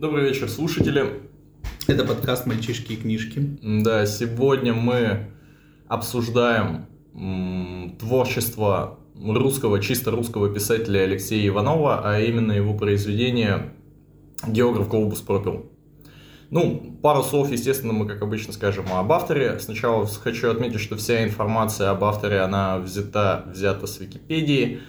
[0.00, 1.20] Добрый вечер, слушатели.
[1.86, 3.58] Это подкаст «Мальчишки и книжки».
[3.60, 5.30] Да, сегодня мы
[5.88, 13.74] обсуждаем м, творчество русского, чисто русского писателя Алексея Иванова, а именно его произведение
[14.48, 15.70] «Географ Глобус пропил».
[16.48, 19.58] Ну, пару слов, естественно, мы, как обычно, скажем об авторе.
[19.58, 24.80] Сначала хочу отметить, что вся информация об авторе, она взята, взята с Википедии.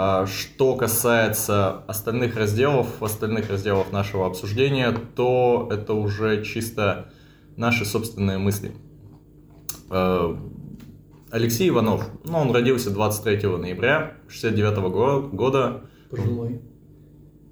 [0.00, 7.10] А, что касается остальных разделов, остальных разделов нашего обсуждения, то это уже чисто
[7.56, 8.70] наши собственные мысли.
[9.90, 10.38] А,
[11.32, 15.82] Алексей Иванов, ну, он родился 23 ноября 69 года.
[16.10, 16.60] Пожилой.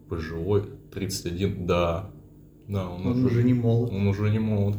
[0.09, 2.13] Пожилой, 31, да.
[2.69, 3.93] Да, он, он уже, уже не молод.
[3.93, 4.77] Он уже не молод.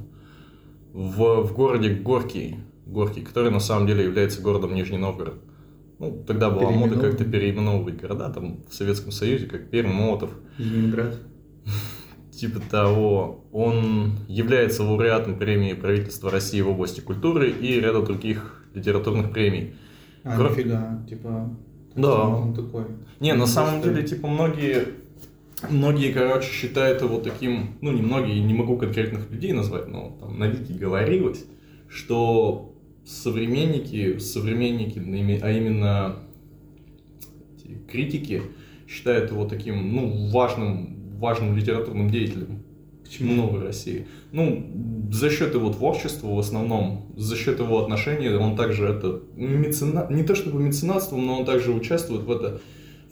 [0.93, 5.41] В, в городе Горький, Горький, который на самом деле является городом Нижний Новгород.
[5.99, 10.29] Ну, тогда была мода как-то переименовывать города, там в Советском Союзе, как Пермь, Молотов.
[10.57, 11.15] Ленинград.
[12.31, 13.45] Типа того.
[13.51, 19.75] Он является лауреатом премии правительства России в области культуры и ряда других литературных премий.
[20.23, 20.49] А, Кро...
[20.49, 21.49] нифига, типа...
[21.95, 22.27] Да.
[22.27, 22.83] Он такой.
[23.19, 24.85] Не, на самом деле, типа, многие
[25.69, 30.37] Многие, короче, считают его таким, ну, не многие, не могу конкретных людей назвать, но там
[30.37, 31.45] на Вики говорилось,
[31.89, 32.75] что
[33.07, 34.99] современники, современники,
[35.41, 36.15] а именно
[37.89, 38.41] критики,
[38.87, 42.63] считают его таким, ну, важным, важным литературным деятелем.
[43.03, 44.05] Почему новой России?
[44.33, 50.07] Ну, за счет его творчества в основном, за счет его отношений, он также это мецена...
[50.09, 52.59] не то чтобы меценатством, но он также участвует в это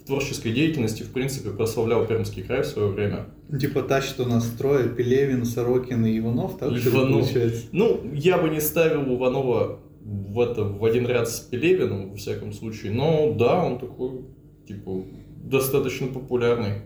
[0.06, 3.26] творческой деятельности, в принципе, прославлял Пермский край в свое время.
[3.58, 7.22] Типа та, что нас строят, Пелевин, Сорокин и Иванов, так Иванов.
[7.22, 7.64] получается?
[7.72, 12.52] Ну, я бы не ставил Иванова в, это, в один ряд с Пелевиным, во всяком
[12.52, 14.22] случае, но да, он такой,
[14.66, 15.04] типа,
[15.44, 16.82] достаточно популярный.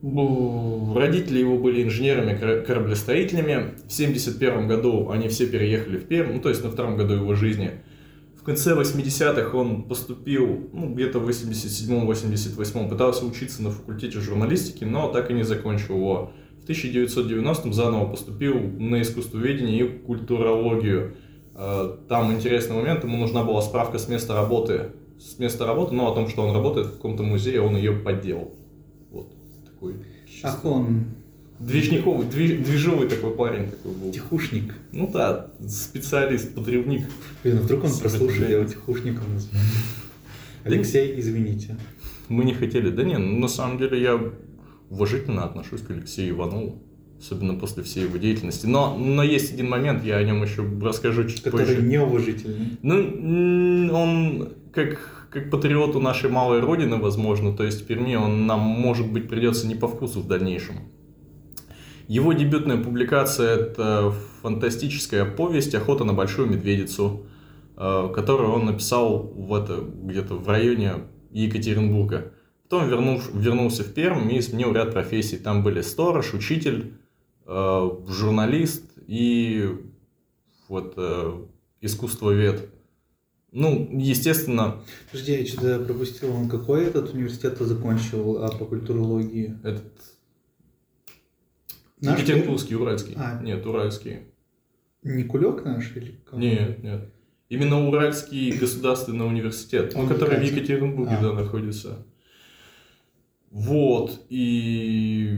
[0.00, 3.74] Родители его были инженерами, кораблестроителями.
[3.88, 7.34] В 1971 году они все переехали в Пермь, ну, то есть на втором году его
[7.34, 7.70] жизни–
[8.48, 15.30] конце 80-х он поступил, ну, где-то в 87-88 пытался учиться на факультете журналистики, но так
[15.30, 16.32] и не закончил его.
[16.64, 21.14] В 1990-м заново поступил на искусствоведение и культурологию.
[21.60, 26.10] А, там интересный момент, ему нужна была справка с места работы, с места работы, но
[26.10, 28.54] о том, что он работает в каком-то музее, он ее подделал.
[29.10, 29.32] Вот
[29.66, 29.96] такой.
[30.44, 31.06] Ах, он
[31.58, 34.12] Движниковый, движ, движовый такой парень такой был.
[34.12, 34.74] Тихушник.
[34.92, 37.08] Ну да, специалист, подрывник.
[37.42, 39.24] Блин, а вдруг он прослушает, я его тихушником.
[40.64, 41.76] Алексей, извините.
[42.28, 42.90] Мы не хотели.
[42.90, 44.20] Да не, ну, на самом деле я
[44.88, 46.80] уважительно отношусь к Алексею Иванову.
[47.20, 48.66] Особенно после всей его деятельности.
[48.66, 51.74] Но, но есть один момент, я о нем еще расскажу чуть Который позже.
[51.74, 52.78] Который неуважительный.
[52.82, 58.60] Ну, он как, как патриоту нашей малой родины, возможно, то есть в Перми он нам,
[58.60, 60.76] может быть, придется не по вкусу в дальнейшем.
[62.06, 67.26] Его дебютная публикация– это фантастическая повесть «Охота на большую медведицу»,
[67.76, 70.94] э, которую он написал в это, где-то в районе
[71.32, 72.32] Екатеринбурга.
[72.62, 75.36] Потом вернув, вернулся в Пермь и сменил ряд профессий.
[75.36, 76.94] Там были сторож, учитель,
[77.48, 79.68] журналист и
[80.68, 81.46] вот э,
[81.80, 82.68] искусствовед.
[83.50, 84.82] Ну, естественно...
[85.10, 86.34] Подожди, я что-то пропустил.
[86.34, 89.58] Он какой этот университет закончил а, по культурологии?
[89.64, 89.90] Этот
[92.00, 93.14] Наш Екатеринбургский, Уральский.
[93.16, 93.40] А.
[93.42, 94.18] Нет, Уральский.
[95.02, 96.40] Не Кулек наш или кого?
[96.40, 97.12] Нет, нет.
[97.48, 101.22] Именно Уральский государственный университет, он который в Екатеринбурге а.
[101.22, 102.06] да, находится.
[103.50, 105.34] Вот, и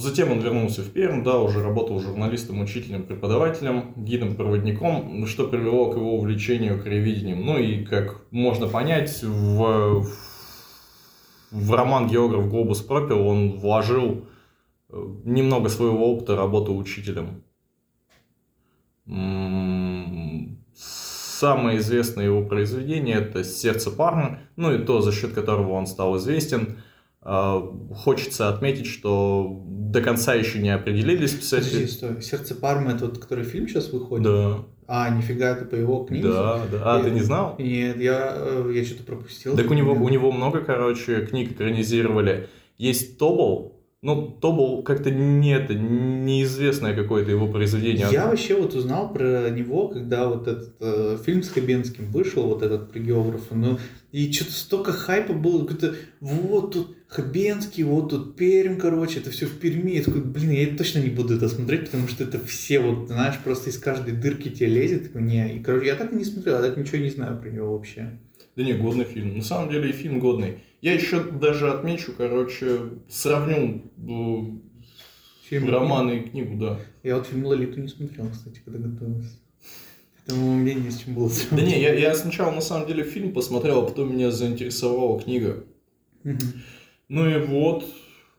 [0.00, 5.96] затем он вернулся в Пермь, да, уже работал журналистом, учителем, преподавателем, гидом-проводником, что привело к
[5.96, 7.44] его увлечению краеведением.
[7.44, 10.06] Ну и, как можно понять, в,
[11.50, 14.26] в роман «Географ Глобус пропил» он вложил
[15.24, 17.44] немного своего опыта работы учителем.
[20.74, 26.18] Самое известное его произведение это «Сердце Пармы», ну и то, за счет которого он стал
[26.18, 26.78] известен.
[27.22, 27.60] А,
[27.94, 31.70] хочется отметить, что до конца еще не определились писатели.
[31.70, 32.22] Подожди, стой.
[32.22, 34.24] «Сердце Пармы» это тот, который фильм сейчас выходит?
[34.24, 34.64] Да.
[34.86, 36.28] А, нифига, это по его книге?
[36.28, 36.82] Да, да.
[36.84, 37.56] А, я, ты не знал?
[37.58, 39.56] Нет, я, э, я что-то пропустил.
[39.56, 42.48] Так у него, у него много, короче, книг экранизировали.
[42.78, 48.08] Есть Тобол, ну, то был как-то не это, неизвестное какое-то его произведение.
[48.10, 52.62] Я вообще вот узнал про него, когда вот этот э, фильм с Хабенским вышел, вот
[52.62, 53.78] этот про географа, ну,
[54.10, 59.46] и что-то столько хайпа было, какой-то, вот тут Хабенский, вот тут Пермь, короче, это все
[59.46, 59.90] в Перми.
[59.90, 63.38] Я такой, блин, я точно не буду это смотреть, потому что это все вот, знаешь,
[63.42, 65.04] просто из каждой дырки тебе лезет.
[65.04, 67.50] Такой, не, и, короче, я так и не смотрел, я так ничего не знаю про
[67.50, 68.18] него вообще.
[68.56, 69.36] Да не, годный фильм.
[69.36, 70.58] На самом деле и фильм годный.
[70.80, 74.60] Я еще даже отмечу, короче, сравню э,
[75.50, 76.78] Фильм роман и книгу, да.
[77.02, 79.36] Я вот фильм «Лолиту» не смотрел, кстати, когда готовился.
[80.14, 83.32] Поэтому мне не с чем было Да не, я, я сначала на самом деле фильм
[83.32, 85.64] посмотрел, а потом меня заинтересовала книга.
[86.22, 86.62] Мгм.
[87.08, 87.84] Ну и вот.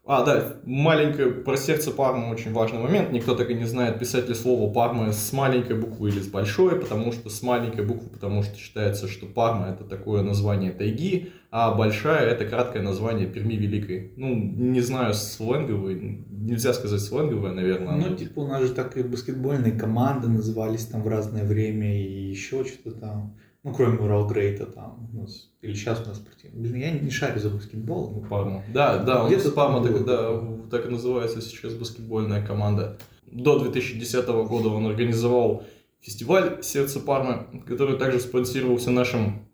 [0.03, 3.12] А, да, маленькое, про сердце Пармы очень важный момент.
[3.12, 6.80] Никто так и не знает, писать ли слово Парма с маленькой буквы или с большой,
[6.80, 11.75] потому что с маленькой буквы, потому что считается, что Парма это такое название тайги, а
[11.75, 14.13] большая это краткое название Перми Великой.
[14.18, 17.95] Ну, не знаю, сленговый, нельзя сказать сленговое, наверное.
[17.95, 22.30] Ну, типа, у нас же так и баскетбольные команды назывались там в разное время и
[22.30, 23.38] еще что-то там.
[23.63, 25.09] Ну, кроме Урал Грейта там.
[25.13, 26.61] у нас- Или сейчас у нас спортивный.
[26.61, 28.11] Блин, я не шарю за баскетбол.
[28.15, 28.63] ну, Парма.
[28.73, 30.41] Да, да, нас Парма так, да,
[30.71, 32.97] так и называется сейчас баскетбольная команда.
[33.31, 35.63] До 2010 года он организовал
[35.99, 39.45] фестиваль «Сердце Пармы», который также спонсировался нашим,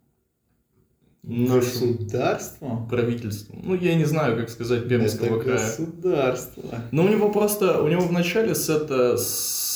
[1.21, 2.87] нашим Государство?
[2.89, 3.59] правительством.
[3.63, 5.57] Ну, я не знаю, как сказать, Пермского Это края.
[5.57, 6.63] государство.
[6.91, 9.17] Но у него просто, у него в начале с, это,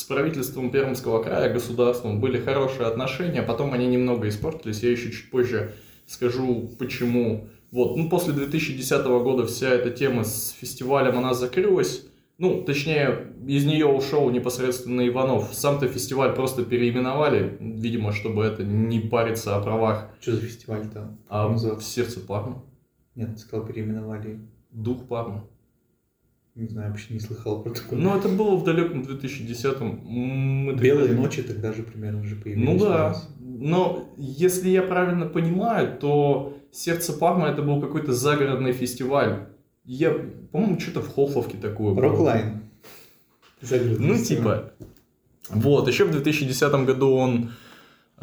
[0.02, 4.82] с правительством Пермского края, государством, были хорошие отношения, а потом они немного испортились.
[4.82, 5.74] Я еще чуть позже
[6.08, 7.48] скажу, почему.
[7.72, 12.04] Вот, ну, после 2010 года вся эта тема с фестивалем, она закрылась.
[12.40, 15.54] Ну, точнее, из нее ушел непосредственно Иванов.
[15.54, 20.10] Сам-то фестиваль просто переименовали, видимо, чтобы это не париться о правах.
[20.20, 21.16] Что за фестиваль-то?
[21.30, 22.64] А Как в сердце Парма,
[23.14, 24.40] Нет, сказал, переименовали.
[24.72, 25.46] дух Парма.
[26.56, 27.98] Не знаю, вообще не слыхал про такое.
[28.00, 30.02] Ну, это было в далеком 2010-м.
[30.04, 32.66] Мы Белые тогда- ночи тогда же примерно уже появились.
[32.68, 39.48] Ну да, но если я правильно понимаю, то «Сердце Парма» это был какой-то загородный фестиваль.
[39.86, 40.12] Я,
[40.52, 42.02] по-моему, что-то в Холфовке такое было.
[42.10, 42.62] Роклайн.
[43.62, 44.58] Загородный Ну, фестиваль.
[44.60, 44.74] типа.
[45.50, 47.52] Вот, еще в 2010 году он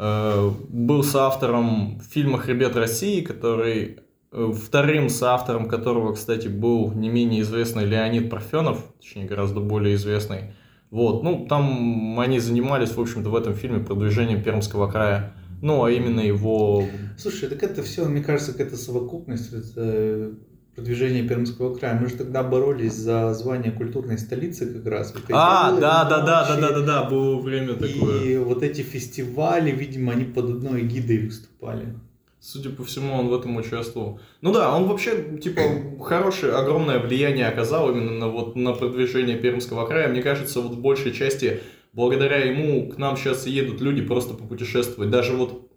[0.01, 3.99] э, был соавтором фильма «Хребет России», который
[4.31, 10.53] вторым соавтором которого, кстати, был не менее известный Леонид Парфенов, точнее, гораздо более известный.
[10.91, 15.33] Вот, ну, там они занимались, в общем-то, в этом фильме продвижением Пермского края.
[15.61, 16.85] Ну, а именно его...
[17.17, 20.31] Слушай, так это все, мне кажется, какая-то совокупность, это
[20.75, 21.99] продвижение Пермского края.
[21.99, 25.13] Мы же тогда боролись за звание культурной столицы как раз.
[25.13, 28.23] Вот А, да, да, да, да, да, да, да, было время такое.
[28.23, 31.95] И вот эти фестивали, видимо, они под одной гидой выступали.
[32.41, 34.19] Судя по всему, он в этом участвовал.
[34.41, 35.61] Ну да, он вообще, типа,
[36.01, 40.07] хорошее, огромное влияние оказал именно на, вот, на продвижение Пермского края.
[40.07, 41.59] Мне кажется, вот в большей части,
[41.91, 45.09] благодаря ему к нам сейчас едут люди просто попутешествовать.
[45.09, 45.69] Даже вот,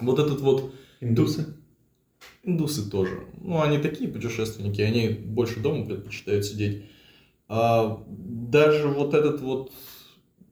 [0.00, 1.58] вот этот вот Индусы.
[2.42, 3.24] Индусы тоже.
[3.40, 6.84] Ну, они такие путешественники, они больше дома предпочитают сидеть.
[7.48, 9.72] А даже вот этот вот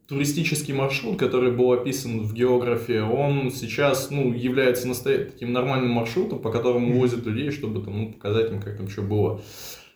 [0.06, 5.24] туристический маршрут, который был описан в географии, он сейчас, ну, является настоя...
[5.24, 9.02] таким нормальным маршрутом, по которому возят людей, чтобы там, ну, показать им, как там что
[9.02, 9.40] было.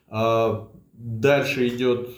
[0.08, 2.08] А дальше идет,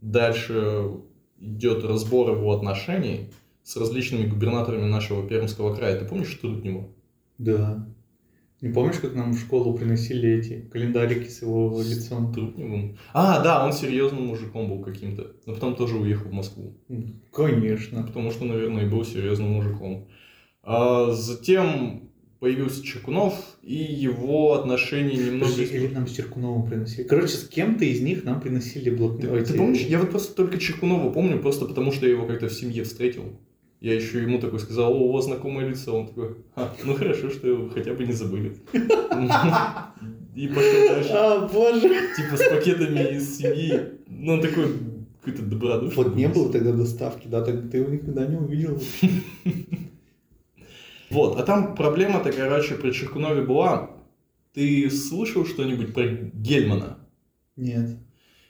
[0.00, 0.90] дальше
[1.38, 3.30] идет разбор его отношений
[3.62, 5.98] с различными губернаторами нашего Пермского края.
[5.98, 6.88] Ты помнишь Труднева?
[7.38, 7.86] Да.
[8.60, 12.32] Не помнишь, как нам в школу приносили эти календарики с его лицом?
[12.32, 12.98] Трудневым.
[13.12, 15.32] А, да, он серьезным мужиком был каким-то.
[15.46, 16.76] Но потом тоже уехал в Москву.
[17.32, 18.02] Конечно.
[18.02, 20.08] Потому что, наверное, и был серьезным мужиком.
[20.64, 22.10] А затем
[22.40, 25.52] появился Чекунов, и его отношения немного...
[25.52, 27.06] Подожди, или нам с Черкуновым приносили.
[27.06, 29.44] Короче, с кем-то из них нам приносили Ты, блокноты.
[29.44, 29.80] ты помнишь?
[29.80, 33.38] Я вот просто только Чекунова помню, просто потому что я его как-то в семье встретил.
[33.80, 35.96] Я еще ему такой сказал, о, у вас знакомое лицо.
[35.96, 38.56] Он такой, «А, ну хорошо, что его хотя бы не забыли.
[40.34, 41.10] И пошел дальше.
[41.12, 41.88] А, боже.
[42.16, 43.80] Типа с пакетами из семьи.
[44.06, 44.72] Ну, он такой
[45.20, 46.04] какой-то добродушный.
[46.04, 48.80] Вот не было тогда доставки, да, так ты его никогда не увидел.
[51.10, 53.90] Вот, а там проблема-то, короче, при Черкунове была.
[54.52, 56.98] Ты слышал что-нибудь про Гельмана?
[57.56, 57.96] Нет.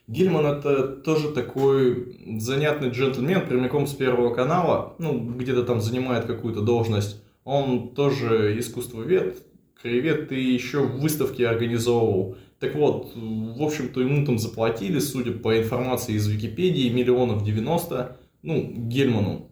[0.08, 6.62] Гельман это тоже такой занятный джентльмен, прямиком с Первого канала, ну, где-то там занимает какую-то
[6.62, 7.22] должность.
[7.44, 9.46] Он тоже искусствовед,
[9.80, 12.36] краевед и еще выставки организовывал.
[12.58, 18.72] Так вот, в общем-то, ему там заплатили, судя по информации из Википедии, миллионов 90, ну,
[18.74, 19.50] Гельману,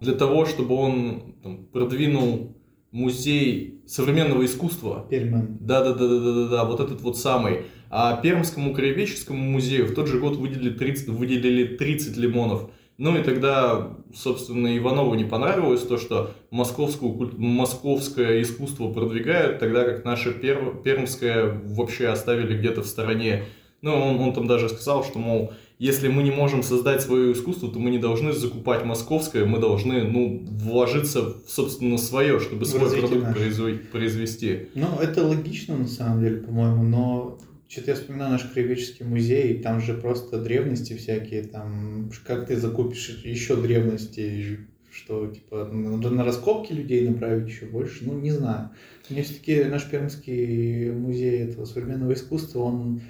[0.00, 2.56] для того, чтобы он там, продвинул
[2.90, 5.58] музей современного искусства Перман.
[5.60, 7.62] да, да, да, да, да, да, да, вот этот вот самый.
[7.90, 12.70] А Пермскому краеведческому музею в тот же год выделили 30, выделили 30 лимонов.
[12.98, 20.04] Ну и тогда, собственно, Иванову не понравилось то, что московскую, московское искусство продвигают, тогда как
[20.04, 23.44] наше пер, пермское вообще оставили где-то в стороне.
[23.82, 27.70] Ну, он, он там даже сказал, что, мол, если мы не можем создать свое искусство,
[27.70, 32.84] то мы не должны закупать московское, мы должны, ну, вложиться, в, собственно, свое, чтобы свой
[32.84, 34.68] Развитие продукт произвести.
[34.74, 39.62] Ну, это логично на самом деле, по-моему, но что-то я вспоминаю наш краеведческий музей, и
[39.62, 44.60] там же просто древности всякие, там как ты закупишь еще древности,
[44.92, 48.70] что типа на, на раскопки людей направить еще больше, ну не знаю.
[49.10, 53.00] Мне все-таки наш Пермский музей этого современного искусства, он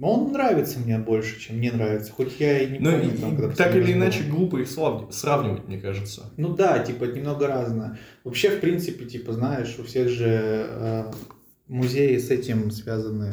[0.00, 2.12] он нравится мне больше, чем мне нравится.
[2.12, 5.66] Хоть я и не Ну, помню, и- там, когда так или иначе, глупо их сравнивать,
[5.66, 6.32] мне кажется.
[6.36, 7.98] Ну да, типа это немного разное.
[8.22, 11.04] Вообще, в принципе, типа, знаешь, у всех же э,
[11.66, 13.32] музеи с этим связаны.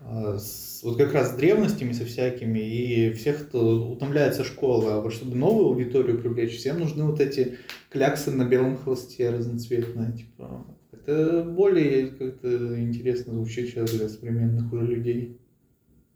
[0.00, 0.38] Э,
[0.82, 5.36] вот как раз с древностями со всякими, и всех, кто утомляется школа, а вот чтобы
[5.36, 7.58] новую аудиторию привлечь, всем нужны вот эти
[7.90, 10.66] кляксы на белом холсте разноцветные, типа.
[10.92, 15.40] Это более как-то интересно звучит сейчас для современных уже людей.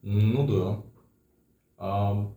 [0.02, 0.82] Ну да.
[1.78, 2.34] А,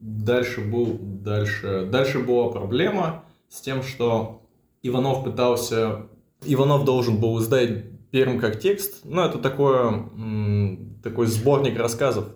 [0.00, 4.42] дальше был, дальше, дальше была проблема с тем, что
[4.82, 6.06] Иванов пытался,
[6.44, 9.00] Иванов должен был издать Перм как текст.
[9.04, 10.08] Ну, это такое,
[11.02, 12.26] такой сборник рассказов.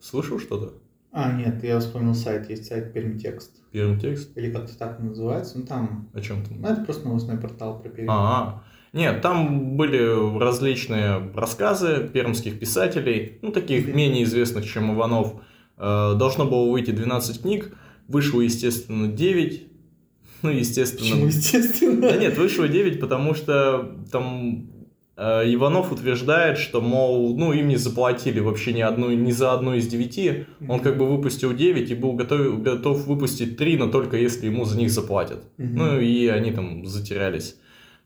[0.00, 0.74] Слышал что-то?
[1.12, 3.52] А, нет, я вспомнил сайт, есть сайт Пермтекст.
[3.72, 4.36] Перм текст?
[4.36, 6.60] Или как-то так называется, ну там, О чем там?
[6.60, 8.08] ну это просто новостной портал про Пермь.
[8.10, 13.96] А, нет, там были различные рассказы пермских писателей, ну, таких Мгм.
[13.96, 15.34] менее известных, чем Иванов.
[15.76, 17.76] Э, Должно было выйти 12 книг,
[18.08, 19.66] вышло, естественно, 9.
[20.42, 21.02] Ну, естественно...
[21.10, 22.00] Почему, естественно?
[22.02, 24.69] Да нет, вышло 9, потому что там
[25.20, 29.86] Иванов утверждает, что, мол, ну, им не заплатили вообще ни, одну, ни за одну из
[29.86, 30.46] девяти.
[30.66, 34.64] Он как бы выпустил 9 и был готов, готов выпустить 3, но только если ему
[34.64, 35.44] за них заплатят.
[35.58, 35.76] Мгм.
[35.76, 37.56] Ну, и они там затерялись.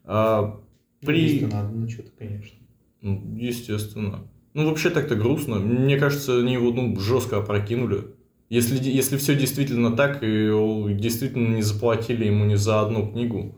[0.04, 0.60] А,
[1.02, 1.20] Ну, при...
[1.20, 2.58] Если надо, ну что-то, конечно.
[3.00, 4.26] Ну, Естественно.
[4.54, 5.56] Ну, вообще так-то грустно.
[5.56, 8.06] Мне кажется, они его ну, жестко опрокинули.
[8.48, 10.50] Если, если все действительно так, и
[10.94, 13.56] действительно не заплатили ему ни за одну книгу,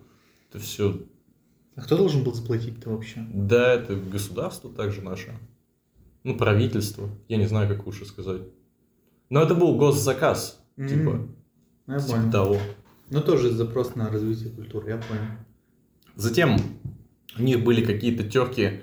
[0.51, 0.99] это все...
[1.77, 3.25] А кто должен был заплатить-то вообще?
[3.33, 5.39] Да, это государство также наше.
[6.25, 7.09] Ну, правительство.
[7.29, 8.43] Я не знаю, как лучше сказать.
[9.29, 10.61] Но это был госзаказ.
[10.77, 11.37] Типа, М,
[11.87, 12.33] Ну, я типа понял.
[12.33, 12.59] того.
[13.11, 15.23] Ну, тоже запрос на развитие культуры, я понял.
[16.17, 16.57] Затем
[17.39, 18.81] у них были какие-то терки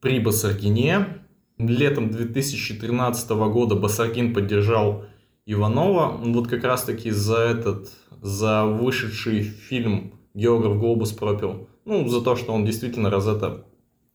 [0.00, 1.20] при Басаргине.
[1.58, 5.04] Летом 2013 года Басаргин поддержал
[5.46, 6.16] Иванова.
[6.24, 7.90] Вот как раз таки за этот,
[8.22, 11.68] за вышедший фильм «Географ Глобус пропил».
[11.84, 13.66] Ну, за то, что он действительно раз это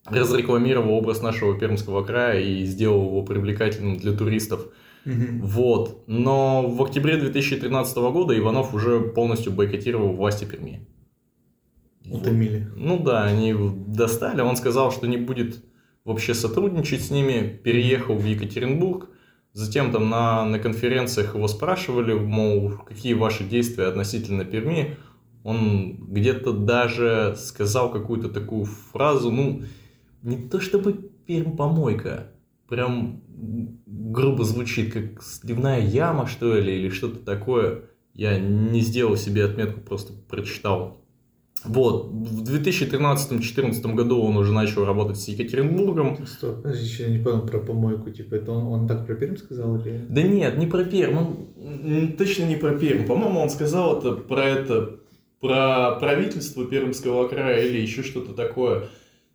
[0.06, 4.66] разрекламировал образ нашего Пермского края и сделал его привлекательным для туристов.
[5.04, 5.40] Мгм.
[5.42, 6.04] Вот.
[6.06, 10.86] Но в октябре 2013 года Иванов уже полностью бойкотировал власти Перми.
[12.04, 12.22] Вот.
[12.22, 12.68] Утомили.
[12.76, 13.54] Ну да, они
[13.86, 14.40] достали.
[14.40, 15.62] Он сказал, что не будет
[16.04, 17.60] вообще сотрудничать с ними.
[17.62, 19.08] Переехал в Екатеринбург.
[19.52, 24.96] Затем там на, на конференциях его спрашивали, мол, какие ваши действия относительно Перми.
[25.42, 29.62] Он где-то даже сказал какую-то такую фразу, ну,
[30.22, 30.92] не то чтобы
[31.26, 32.32] Перм помойка,
[32.68, 33.22] прям
[33.86, 37.82] грубо звучит, как сливная яма, что ли, или что-то такое.
[38.14, 41.00] Я не сделал себе отметку, просто прочитал.
[41.64, 46.26] Вот, в 2013-2014 году он уже начал работать с Екатеринбургом.
[46.26, 48.10] Стоп, подожди, еще не понял про помойку.
[48.10, 50.06] Типа, это он, он так про Пермь сказал или...
[50.08, 53.04] Да нет, не про Перм, он точно не про Перм.
[53.04, 55.00] По-моему, он сказал это про это,
[55.40, 58.88] про правительство Пермского края или еще что-то такое.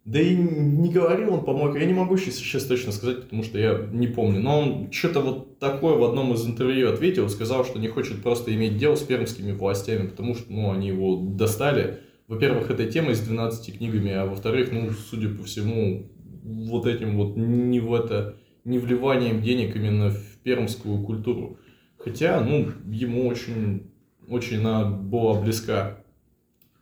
[0.06, 3.88] Да и не говорил он, по-моему, я не могу сейчас, точно сказать, потому что я
[3.92, 4.40] не помню.
[4.40, 8.54] Но он что-то вот такое в одном из интервью ответил, сказал, что не хочет просто
[8.54, 12.02] иметь дело с пермскими властями, потому что, ну, они его достали.
[12.28, 16.12] Во-первых, этой темой с 12 книгами, а во-вторых, ну, судя по всему,
[16.44, 21.58] вот этим вот не в это, не вливанием денег именно в пермскую культуру.
[21.98, 23.90] Хотя, ну, ему очень,
[24.28, 25.98] очень она была близка.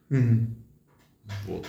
[0.09, 0.55] Мгм.
[1.47, 1.65] Вот.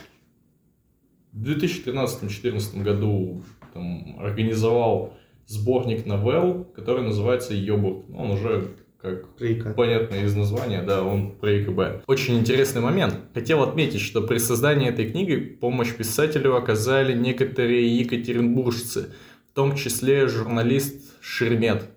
[1.32, 5.16] В 2013-2014 году там, организовал
[5.46, 8.04] сборник новелл, который называется «Йобург».
[8.14, 8.68] Он уже,
[9.00, 9.74] как Рейка.
[9.74, 12.04] понятно из названия, да, он про ЕКБ.
[12.06, 13.16] Очень интересный момент.
[13.34, 19.10] Хотел отметить, что при создании этой книги помощь писателю оказали некоторые екатеринбуржцы,
[19.50, 21.90] в том числе журналист Шеремет.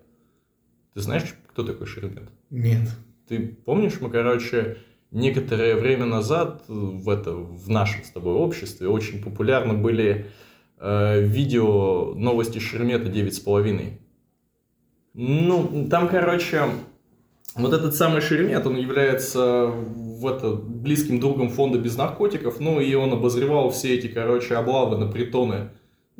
[0.94, 2.28] Ты знаешь, кто такой Шеремет?
[2.50, 2.88] Нет.
[3.28, 4.78] Ты помнишь, мы, короче,
[5.10, 10.26] некоторое время назад в, это, в нашем с тобой обществе очень популярны были
[10.78, 13.92] э, видео новости Шеремета 9,5.
[15.14, 16.64] Ну, там, короче,
[17.54, 22.94] вот этот самый Шеремет, он является в это, близким другом фонда без наркотиков, ну и
[22.94, 25.70] он обозревал все эти, короче, облавы на притоны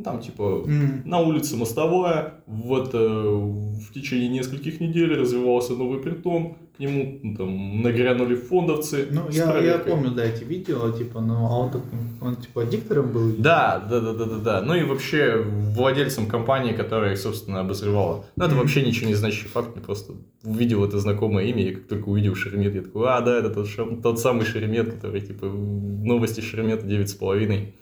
[0.02, 1.02] Там, типа, М.
[1.04, 7.36] на улице Мостовая, вот э, в течение нескольких недель развивался новый притон, к нему ну,
[7.36, 9.08] там нагрянули фондовцы.
[9.10, 11.72] Ну, я, я помню, да, эти видео, типа, ну, а он
[12.20, 13.34] он, типа, диктором был?
[13.36, 14.62] Да, да, да, да, да, да.
[14.62, 18.26] Ну и вообще владельцем компании, которая их, собственно, обозревала.
[18.36, 20.12] Ну, это вообще ничего не значащий факт, мне просто
[20.44, 23.66] увидел это знакомое имя, и как только увидел Шеремет, я такой, а, да, это тот,
[24.00, 27.72] тот самый Шеремет, который, типа, новости Шеремета 9,5.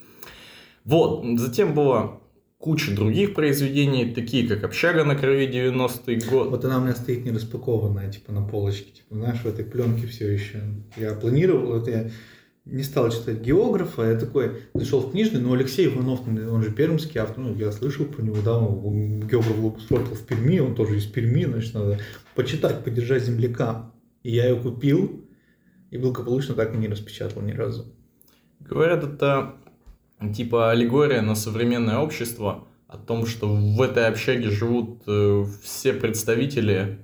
[0.87, 2.23] Вот, затем было
[2.67, 6.49] куча других произведений, такие как «Общага на крови 90-й год».
[6.51, 10.09] Вот она у меня стоит не распакованная, типа, на полочке, типа, знаешь, в этой пленке
[10.09, 10.63] все еще.
[10.97, 12.11] Я планировал, вот я
[12.65, 17.21] не стал читать географа, я такой зашел в книжный, но Алексей Иванов, он же пермский
[17.21, 21.05] автор, ну, я слышал про него, да, он географ Лукспортал в Перми, он тоже из
[21.05, 22.01] Перми, значит, надо
[22.35, 23.93] почитать, поддержать земляка.
[24.25, 25.25] И я ее купил,
[25.93, 27.95] и благополучно так и не распечатал ни разу.
[28.59, 29.55] Говорят, это
[30.35, 36.99] типа аллегория на современное общество, о том, что в этой общаге живут э, все представители,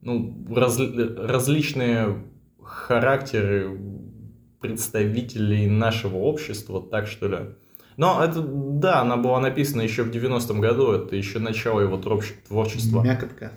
[0.00, 2.22] ну, разли- различные
[2.62, 3.78] характеры
[4.60, 7.38] представителей нашего общества, так что ли.
[7.96, 12.34] Но это, да, она была написана еще в 90-м году, это еще начало его творч-
[12.48, 13.02] творчества.
[13.02, 13.52] Мякотка.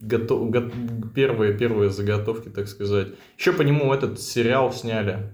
[0.00, 0.70] Гото- го-
[1.14, 3.08] первые, первые заготовки, так сказать.
[3.38, 5.32] Еще по нему этот сериал сняли.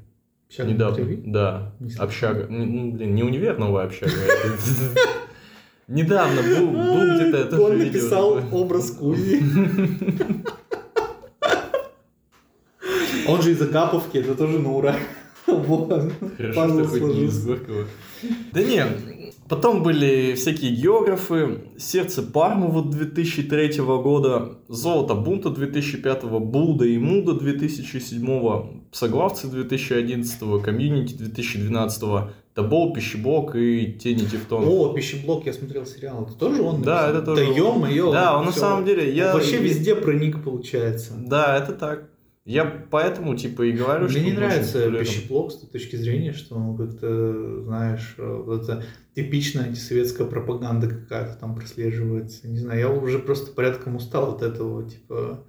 [0.48, 1.72] Общага Недавно, да.
[1.80, 1.94] Не.
[1.96, 2.46] Общага.
[2.48, 4.12] Ну, блин, не универ, новая общага.
[5.88, 9.42] Недавно был, был где-то это Он написал образ Кузи.
[13.28, 14.96] Он же из Агаповки, это тоже на ура.
[15.46, 16.12] Вот.
[16.36, 17.46] Хорошо, что хоть не из.
[17.46, 17.86] Горького.
[18.52, 18.88] Да нет,
[19.48, 27.32] потом были всякие географы, Сердце Пармы вот 2003 года, Золото Бунта 2005, Булда и Муда
[27.34, 32.02] 2007, Псоглавцы 2011, Комьюнити 2012,
[32.54, 34.66] Табол, Пищеблок и Тени Тевтона.
[34.66, 36.24] О, пищеблок, я смотрел сериал.
[36.24, 36.80] Это тоже он?
[36.82, 37.10] Да, написал?
[37.10, 37.56] это тоже Да он.
[37.56, 38.12] ё-моё.
[38.12, 38.60] Да, он на всё.
[38.60, 39.34] самом деле, я...
[39.34, 41.12] Вообще везде проник, получается.
[41.18, 42.08] Да, это так.
[42.46, 46.54] Я поэтому, типа, и говорю, что Мне не нравится пищеблок с той точки зрения, что
[46.54, 48.84] он как-то, знаешь, э, вот это
[49.16, 52.46] типичная антисоветская пропаганда какая-то там прослеживается.
[52.46, 55.44] Не знаю, я уже просто порядком устал от этого, типа,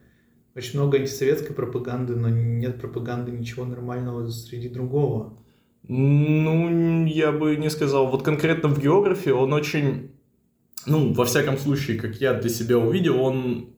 [0.56, 5.38] очень много антисоветской пропаганды, но нет пропаганды ничего нормального среди другого.
[5.88, 8.08] Ну, я бы не сказал.
[8.08, 10.14] Вот конкретно в географии он очень,
[10.88, 13.76] ну, во всяком случае, как я для себя увидел, он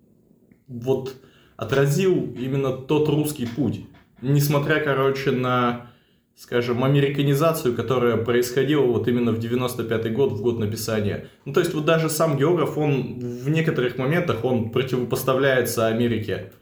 [0.69, 1.17] вот
[1.59, 3.81] отразил именно тот русский путь.
[4.21, 5.87] Несмотря, короче, на,
[6.35, 11.27] скажем, американизацию, которая происходила вот именно в 95-й год, в год написания.
[11.43, 16.53] Ну, то есть вот даже сам географ, он в некоторых моментах, он противопоставляется Америке.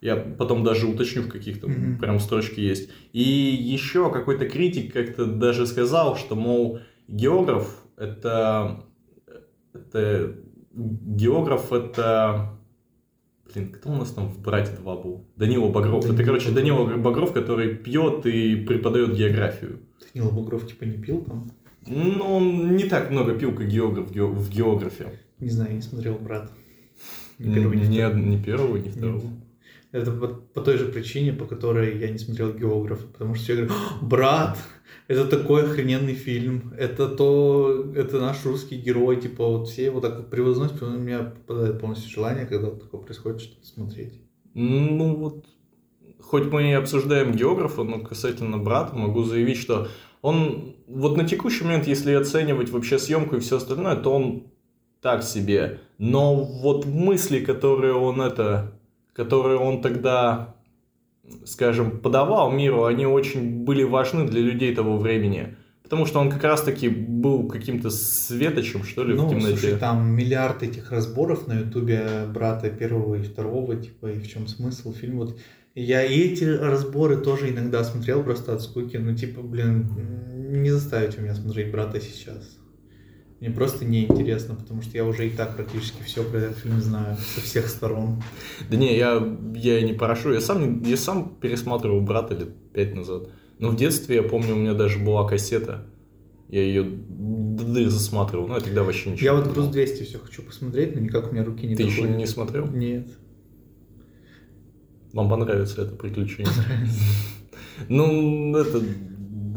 [0.00, 1.98] Я потом даже уточню, в каких-то Мгм.
[1.98, 2.90] прям строчки есть.
[3.12, 8.84] И еще какой-то критик как-то даже сказал, что, мол, географ это...
[9.74, 10.34] это
[10.74, 12.55] географ это...
[13.56, 15.24] Блин, кто у нас там в «Брате 2» был?
[15.36, 16.04] Данила Багров.
[16.04, 16.62] это, Данила короче, Багров.
[16.62, 19.78] Данила Багров, который пьет и преподает географию.
[20.12, 21.50] Данила Бугров типа не пил там?
[21.86, 25.06] Ну, он не так много пил, как географ в ге- в географе.
[25.38, 26.52] Не знаю, не смотрел «Брат».
[27.38, 28.16] Ни, первого, ни второго.
[28.18, 29.22] ни первого, ни второго.
[29.92, 33.54] Это по, по той же причине, по которой я не смотрел географа, потому что все
[33.54, 34.58] говорят, «А, брат,
[35.08, 40.16] это такой охрененный фильм, это то, это наш русский герой, типа вот все его так
[40.16, 44.20] вот превозносят, у меня попадает полностью желание, когда вот такое происходит, что-то смотреть.
[44.54, 45.44] Ну вот,
[46.20, 49.88] хоть мы и обсуждаем географа, но касательно брата могу заявить, что
[50.22, 54.44] он вот на текущий момент, если оценивать вообще съемку и все остальное, то он
[55.00, 55.80] так себе.
[55.98, 58.72] Но вот мысли, которые он это,
[59.12, 60.55] которые он тогда,
[61.44, 65.56] скажем, подавал миру, они очень были важны для людей того времени.
[65.82, 69.56] Потому что он как раз-таки был каким-то светочем, что ли, в Ну, темноте.
[69.56, 74.48] слушай, там миллиард этих разборов на ютубе брата первого и второго, типа, и в чем
[74.48, 75.38] смысл фильм, вот
[75.76, 79.88] я и эти разборы тоже иногда смотрел просто от скуки, ну, типа, блин,
[80.60, 82.56] не заставите меня смотреть брата сейчас.
[83.40, 87.16] Мне просто неинтересно, потому что я уже и так практически все про этот фильм знаю
[87.34, 88.22] со всех сторон.
[88.70, 89.22] Да не, я,
[89.54, 90.32] я не прошу.
[90.32, 93.28] Я сам, я сам пересматривал брата лет пять назад.
[93.58, 95.86] Но в детстве, я помню, у меня даже была кассета.
[96.48, 98.46] Я ее ды засматривал.
[98.46, 99.72] Ну, я тогда вообще ничего Я не вот груз понимал.
[99.72, 102.66] 200 все хочу посмотреть, но никак у меня руки не Ты еще не смотрел?
[102.68, 103.08] Нет.
[105.12, 106.52] Вам понравится это приключение.
[107.90, 108.82] Ну, это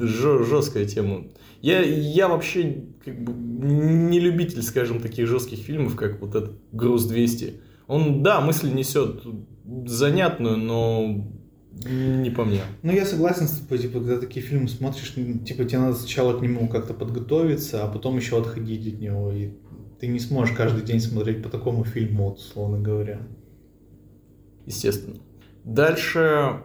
[0.02, 1.28] жесткая тема.
[1.62, 7.12] Я, я вообще как бы не любитель, скажем, таких жестких фильмов, как вот этот «Груз
[7.12, 7.54] 200».
[7.88, 9.24] Он, да, мысль несет
[9.86, 11.26] занятную, но
[11.86, 12.62] Не по мне.
[12.84, 16.38] Ну, я согласен с тобой, типа, когда такие фильмы смотришь, ну, типа, тебе надо сначала
[16.38, 19.52] к нему как-то подготовиться, а потом еще отходить от него, и
[20.00, 23.22] ты не сможешь каждый день смотреть по такому фильму, вот, условно говоря.
[24.66, 25.18] Естественно.
[25.64, 26.62] Дальше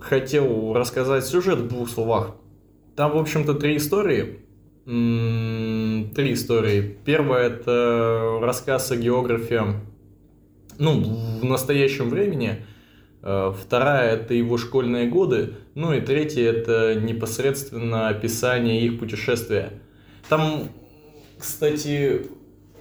[0.00, 2.36] хотел рассказать сюжет в двух словах.
[2.96, 4.40] Там, в общем-то, три истории.
[4.86, 4.92] Три
[6.32, 6.96] истории.
[7.04, 9.80] Первая– это рассказ о географе
[10.78, 11.00] ну,
[11.40, 12.64] в настоящем времени.
[13.20, 15.54] Э, вторая– это его школьные годы.
[15.74, 19.72] Ну и третья– это непосредственно описание их путешествия.
[20.28, 20.68] Там,
[21.36, 22.28] кстати,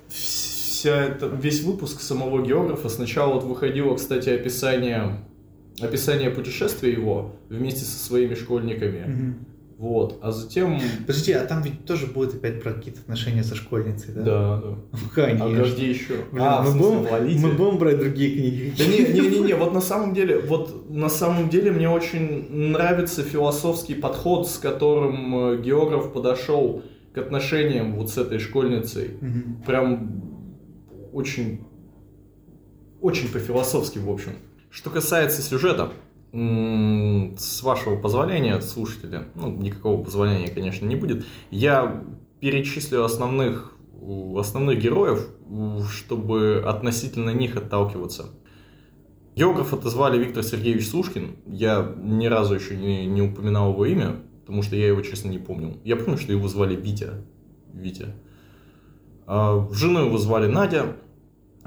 [0.08, 5.26] вся это, весь выпуск самого географа сначала вот выходило, кстати, описание,
[5.82, 9.06] описание путешествия его вместе со своими школьниками.
[9.08, 9.55] Мгм.
[9.78, 10.80] Вот, а затем...
[11.06, 14.22] Подожди, а там ведь тоже будет опять про какие-то отношения со школьницей, да?
[14.22, 14.68] Да, да.
[14.92, 15.64] Ну, А Конечно.
[15.76, 16.14] где еще?
[16.32, 17.40] Блин, а, мы, смысле, будем, в Лолите?
[17.46, 18.74] мы будем брать другие книги.
[18.78, 22.50] Да не, не, не, не, вот на самом деле, вот на самом деле мне очень
[22.72, 26.82] нравится философский подход, с которым э, географ подошел
[27.14, 29.18] к отношениям вот с этой школьницей.
[29.20, 29.64] Мгм.
[29.66, 30.22] Прям
[31.12, 31.66] очень,
[33.02, 34.32] очень по-философски, в общем.
[34.70, 35.92] Что касается сюжета,
[36.36, 42.04] с вашего позволения, слушатели, ну, никакого позволения, конечно, не будет, я
[42.42, 43.74] перечислю основных,
[44.38, 45.30] основных героев,
[45.90, 48.26] чтобы относительно них отталкиваться.
[49.36, 51.36] Географа звали Виктор Сергеевич Сушкин.
[51.46, 55.40] Я ни разу еще не, не упоминал его имя, потому что я его, честно, не
[55.40, 55.78] помнил.
[55.84, 57.26] Я помню, что его звали Витя.
[57.74, 58.16] Витя.
[59.28, 60.96] А, жену его звали Надя.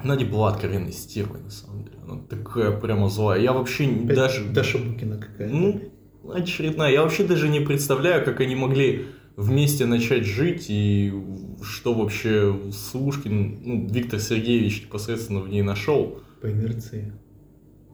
[0.04, 1.96] Надя была откровенной стервой, на самом деле.
[2.06, 3.40] Она такая прямо злая.
[3.40, 4.44] Я вообще не- Опять даже...
[4.50, 5.54] Даша Букина какая-то.
[5.54, 5.80] Ну,
[6.32, 6.92] очередная.
[6.92, 9.06] Я вообще даже не представляю, как они могли
[9.36, 11.12] вместе начать жить и
[11.62, 16.20] что вообще Сушкин, ну, Виктор Сергеевич непосредственно в ней нашел.
[16.40, 17.12] По инерции.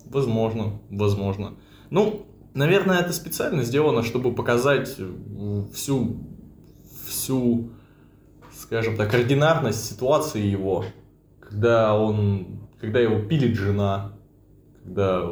[0.06, 1.54] Возможно, возможно.
[1.90, 6.18] Ну, наверное, это специально сделано, чтобы показать э, всю,
[7.06, 7.70] всю,
[8.56, 10.84] скажем так, ординарность ситуации его,
[11.54, 12.46] когда он,
[12.80, 14.12] когда его пилит жена,
[14.82, 15.22] когда,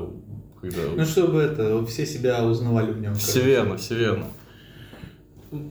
[0.60, 0.78] когда...
[0.96, 3.14] Ну, чтобы это, все себя узнавали в нем.
[3.14, 4.26] Все верно, все верно.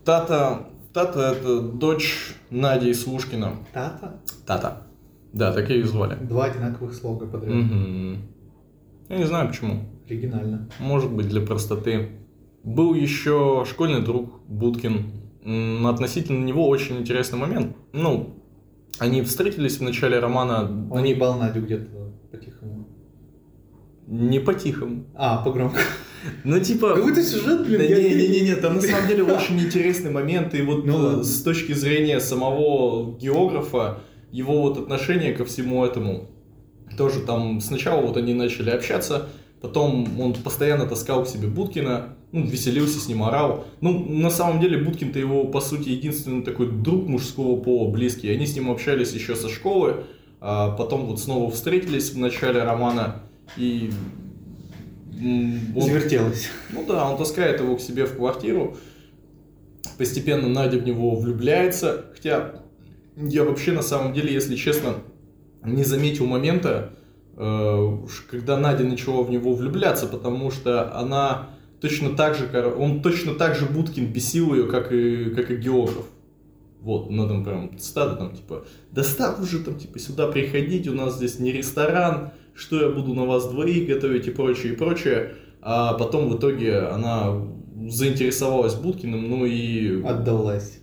[0.04, 3.54] Тата, Тата это дочь Нади Слушкина.
[3.74, 4.22] Тата?
[4.46, 4.88] Тата.
[5.32, 6.16] Да, так ее и звали.
[6.16, 7.56] Два одинаковых слога подряд.
[7.56, 8.18] Мгм.
[9.08, 9.86] Я не знаю почему.
[10.06, 10.70] Оригинально.
[10.80, 12.10] Может быть, для простоты.
[12.66, 15.88] Был еще школьный друг Будкин.
[15.88, 17.78] Относительно него очень интересный момент.
[17.94, 18.41] Ну,
[19.02, 21.88] они встретились в начале романа Он они ебал Надю где-то
[22.32, 22.88] по-тихому.
[24.08, 25.06] не по-тихому.
[25.16, 25.80] А, погромко.
[26.44, 26.94] Ну, типа...
[26.94, 30.12] Какой-то сюжет, блин, Да я- не, не, не, не, там на самом деле очень интересный
[30.12, 35.84] момент, и вот Ну э, с точки зрения самого географа, его вот отношение ко всему
[35.84, 36.30] этому,
[36.96, 39.30] тоже там сначала вот они начали общаться,
[39.62, 43.66] потом он постоянно таскал к себе Будкина, ну, веселился с ним, орал.
[43.82, 48.30] Ну, на самом деле, Будкин-то его, по сути, единственный такой друг мужского пола, близкий.
[48.32, 50.06] Они с ним общались еще со школы,
[50.40, 53.22] а потом вот снова встретились в начале романа,
[53.58, 53.92] и...
[55.76, 56.48] он- Завертелось.
[56.74, 58.78] ну да, он таскает его к себе в квартиру.
[59.98, 62.06] Постепенно Надя в него влюбляется.
[62.16, 62.54] Хотя
[63.18, 64.96] я вообще на самом деле, если честно,
[65.64, 66.94] не заметил момента,
[68.30, 71.50] когда Надя начала в него влюбляться, потому что она
[71.80, 76.06] точно так же, он точно так же Будкин бесил ее, как и, как и географ.
[76.82, 80.94] Вот, ну там прям цитата там типа, да став уже там типа сюда приходить, у
[80.94, 85.36] нас здесь не ресторан, что я буду на вас двоих готовить и прочее, и прочее.
[85.62, 87.36] А потом в итоге она
[87.88, 90.80] заинтересовалась Будкиным, ну и Отдалась.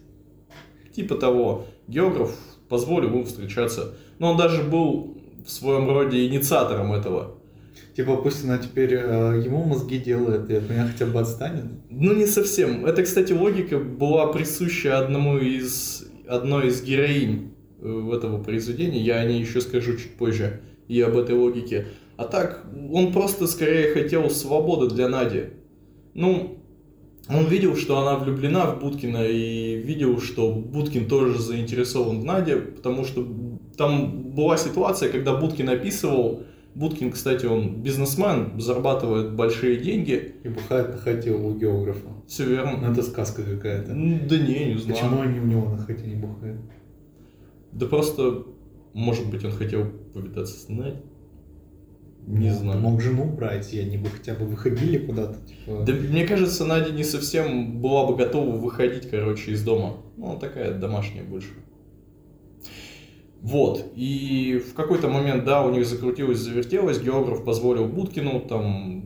[0.94, 2.33] типа того, географ
[2.68, 3.94] позволил им встречаться.
[4.18, 5.17] Но он даже был
[5.48, 7.38] в своем роде инициатором этого.
[7.96, 11.64] Типа пусть она теперь э, ему мозги делает и от меня хотя бы отстанет.
[11.88, 12.84] Ну, не совсем.
[12.84, 19.00] Это, кстати, логика была присуща одному из, одной из героинь э, этого произведения.
[19.00, 20.61] Я о ней еще скажу чуть позже.
[20.87, 21.87] И об этой логике.
[22.16, 25.44] А так, он просто скорее хотел свободы для Нади.
[26.14, 26.58] Ну,
[27.28, 32.56] он видел, что она влюблена в Будкина, и видел, что Будкин тоже заинтересован в Наде,
[32.56, 33.22] потому что
[33.78, 36.42] там была ситуация, когда Будкин описывал,
[36.74, 42.08] Будкин, кстати, он бизнесмен, зарабатывает большие деньги, И бухает на хате у географа.
[42.26, 42.76] все верно.
[42.86, 43.92] Ну, это сказка какая-то.
[43.92, 44.94] М, Да не, не знаю.
[45.00, 46.60] Почему они у него на хате не бухают?
[47.72, 48.44] Да просто,
[48.92, 51.02] может быть, он хотел повидаться с Надей.
[52.26, 52.80] Не Ну, знаю.
[52.80, 55.38] Мог жену брать, и они бы хотя бы выходили куда-то.
[55.46, 55.82] Типа...
[55.86, 59.96] Да мне кажется, Надя не совсем была бы готова выходить, короче, из дома.
[60.16, 61.48] Ну, она такая домашняя больше.
[63.40, 69.05] Вот, и в какой-то момент, да, у них закрутилось, завертелось, географ позволил Будкину там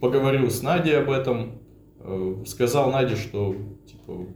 [0.00, 1.58] поговорил с Надей об этом,
[1.98, 3.54] э, сказал Наде, что
[3.86, 4.26] типа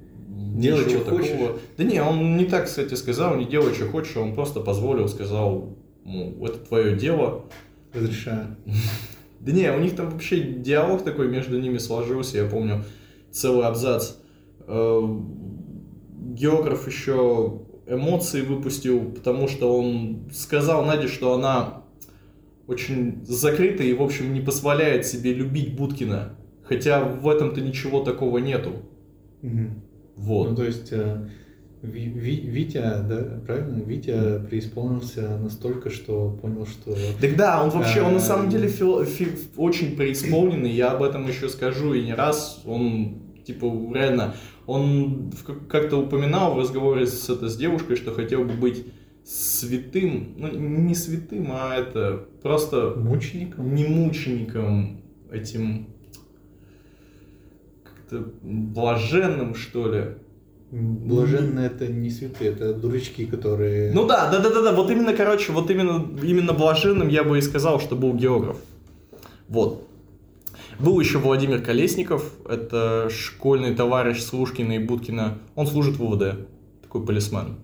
[0.54, 1.36] Делай, что хочешь.
[1.76, 5.76] Да не, он не так, кстати, сказал, не делай, что хочешь, он просто позволил, сказал,
[6.04, 7.44] ну, это твое дело.
[7.92, 8.56] Разрешаю.
[9.40, 12.82] Да не, у них там вообще диалог такой между ними сложился, я помню,
[13.30, 14.14] целый абзац.
[14.66, 15.02] Э,
[16.32, 21.82] Географ еще эмоции выпустил, потому что он сказал Наде, что она
[22.66, 26.36] очень закрыта и, в общем, не позволяет себе любить Будкина.
[26.64, 28.72] Хотя в этом-то ничего такого нету.
[29.42, 29.82] Мгм.
[30.16, 30.50] Вот.
[30.50, 31.28] Ну, то есть э,
[31.82, 33.82] Ви- Ви- Витя, да, правильно?
[33.84, 36.96] Витя преисполнился настолько, что понял, что...
[37.20, 38.22] Так да, он вообще, он на Эм.
[38.22, 43.16] самом деле фил- фи- очень преисполненный, я об этом еще скажу и не раз, он,
[43.46, 44.34] типа, реально,
[44.66, 45.32] он
[45.68, 48.86] как-то упоминал в разговоре с, это, с девушкой, что хотел бы быть
[49.24, 53.74] святым, ну, не святым, а это, просто Мучеником?
[53.74, 55.00] не мучеником,
[55.30, 55.88] этим,
[57.82, 60.04] как-то блаженным, что ли.
[60.70, 63.92] Блаженные это не святые, это дурачки, которые...
[63.92, 67.38] Ну да, да, да, да, да, вот именно, короче, вот именно, именно блаженным я бы
[67.38, 68.58] и сказал, что был географ.
[69.48, 69.83] Вот.
[70.78, 75.38] Был еще Владимир Колесников, это школьный товарищ Слушкина и Будкина.
[75.54, 76.46] Он служит в УВД,
[76.82, 77.56] такой полисмен.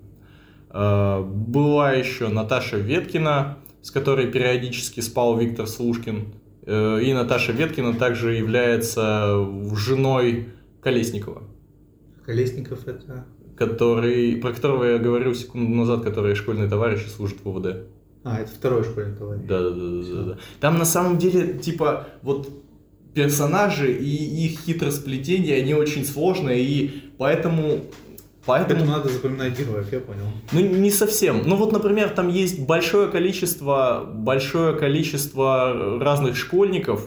[0.71, 6.35] Э, Была еще Наташа Веткина, с которой периодически спал Виктор Слушкин.
[6.67, 10.49] Э, И Наташа Веткина также является женой
[10.83, 11.43] Колесникова
[12.25, 13.27] Колесников это...
[13.57, 17.87] который, про которого я говорил секунду назад, который школьный товарищ и служит в УВД.
[18.23, 19.43] А, это второй школьный товарищ.
[19.49, 20.39] Да, да, да, да, да.
[20.61, 22.49] Там на самом деле, типа, вот
[23.15, 27.81] персонажи и их хитросплетения, они очень сложные, и поэтому...
[28.47, 30.25] Поэтому Поэтому, надо запоминать героев, я понял.
[30.53, 31.43] ну, не совсем.
[31.45, 37.07] Ну, вот, например, там есть большое количество, большое количество разных школьников,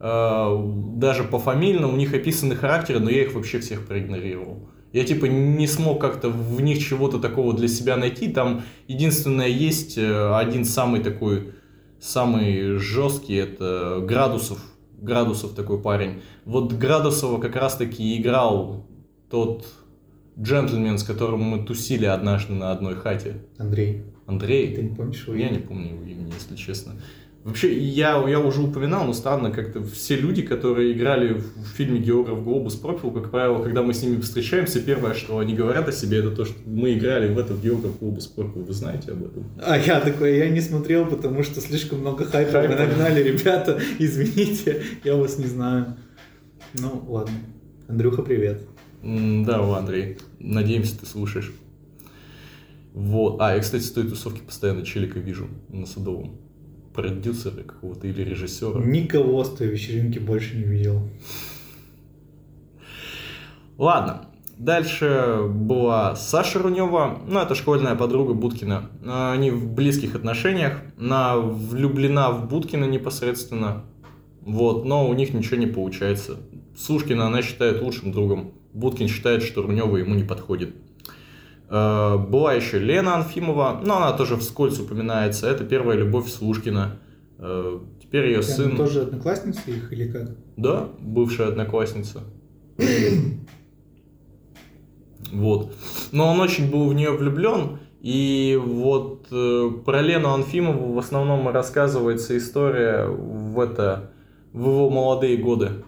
[0.00, 0.64] э,
[0.96, 4.70] даже по фамильно у них описаны характеры, но я их вообще всех проигнорировал.
[4.92, 8.28] Я типа не смог как-то в них чего-то такого для себя найти.
[8.28, 11.52] Там единственное есть э, один самый такой,
[12.00, 14.58] самый жесткий, это Градусов.
[15.00, 16.22] Градусов такой парень.
[16.44, 18.86] Вот Градусова как раз-таки играл
[19.30, 19.66] тот
[20.38, 23.44] джентльмен, с которым мы тусили однажды на одной хате.
[23.58, 24.74] Андрей, Андрей.
[24.74, 25.56] ты не помнишь его Я имя?
[25.56, 26.94] не помню его имени, если честно.
[27.42, 32.44] Вообще, я, я уже упоминал, но странно, как-то все люди, которые играли в фильме «Географ
[32.44, 36.18] Глобус Пропил», как правило, когда мы с ними встречаемся, первое, что они говорят о себе,
[36.18, 38.62] это то, что мы играли в этот «Географ Глобус Пропил».
[38.64, 39.46] Вы знаете об этом?
[39.64, 42.84] А я такой, я не смотрел, потому что слишком много хайпа вы Хайпа.
[42.84, 45.96] нагнали, ребята, извините, я вас не знаю.
[46.78, 47.32] Ну, ладно.
[47.88, 48.60] Андрюха, привет.
[49.02, 51.54] М, Да, Андрей, надеемся, ты слушаешь.
[52.92, 53.36] Вот.
[53.40, 56.36] А, я, кстати, с той тусовки постоянно челика вижу на Садовом.
[57.00, 58.80] Продюсера какого-то или режиссера.
[58.80, 61.08] Никого с той вечеринки больше не видел.
[63.78, 64.26] Ладно.
[64.58, 68.90] Дальше была Саша Рунева, ну, это школьная подруга Будкина.
[69.06, 73.86] А, Они в близких отношениях, она влюблена в Будкина непосредственно,
[74.42, 76.36] вот, но у них ничего не получается.
[76.76, 80.74] Сушкина она считает лучшим другом, Будкин считает, что Рунева ему не подходит.
[81.70, 86.98] А, Была еще Лена Анфимова, но она тоже вскользь упоминается, это первая любовь Слушкина.
[87.38, 88.76] А, Теперь ее Она сын...
[88.76, 90.30] тоже одноклассница их или как?
[90.56, 92.22] Да, бывшая одноклассница.
[95.32, 95.72] Вот.
[96.10, 97.78] Но он очень был в нее влюблен.
[98.00, 104.10] И вот э, про Лену Анфимову в основном рассказывается история в это
[104.52, 105.84] в его молодые годы.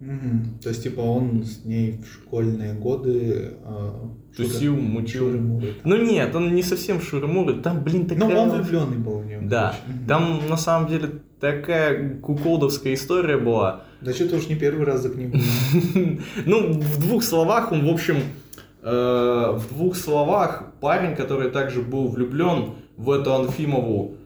[0.00, 0.58] Мгм.
[0.62, 3.54] То есть, типа, он с ней в школьные годы...
[3.64, 5.74] а, Тусил, шуры-муры.
[5.84, 8.28] Ну нет, он не совсем шурмуры, там, блин, такая...
[8.28, 9.40] Ну, он влюбленный был в нее.
[9.42, 10.04] Да, короче.
[10.08, 11.10] Там на самом деле
[11.40, 13.84] такая куколдовская история была.
[14.00, 15.36] Да что-то уж не первый раз за книгу.
[16.46, 18.16] Ну, в двух словах он, в общем,
[18.82, 24.19] э, в двух словах парень, который также был влюблен в эту Анфимову, э,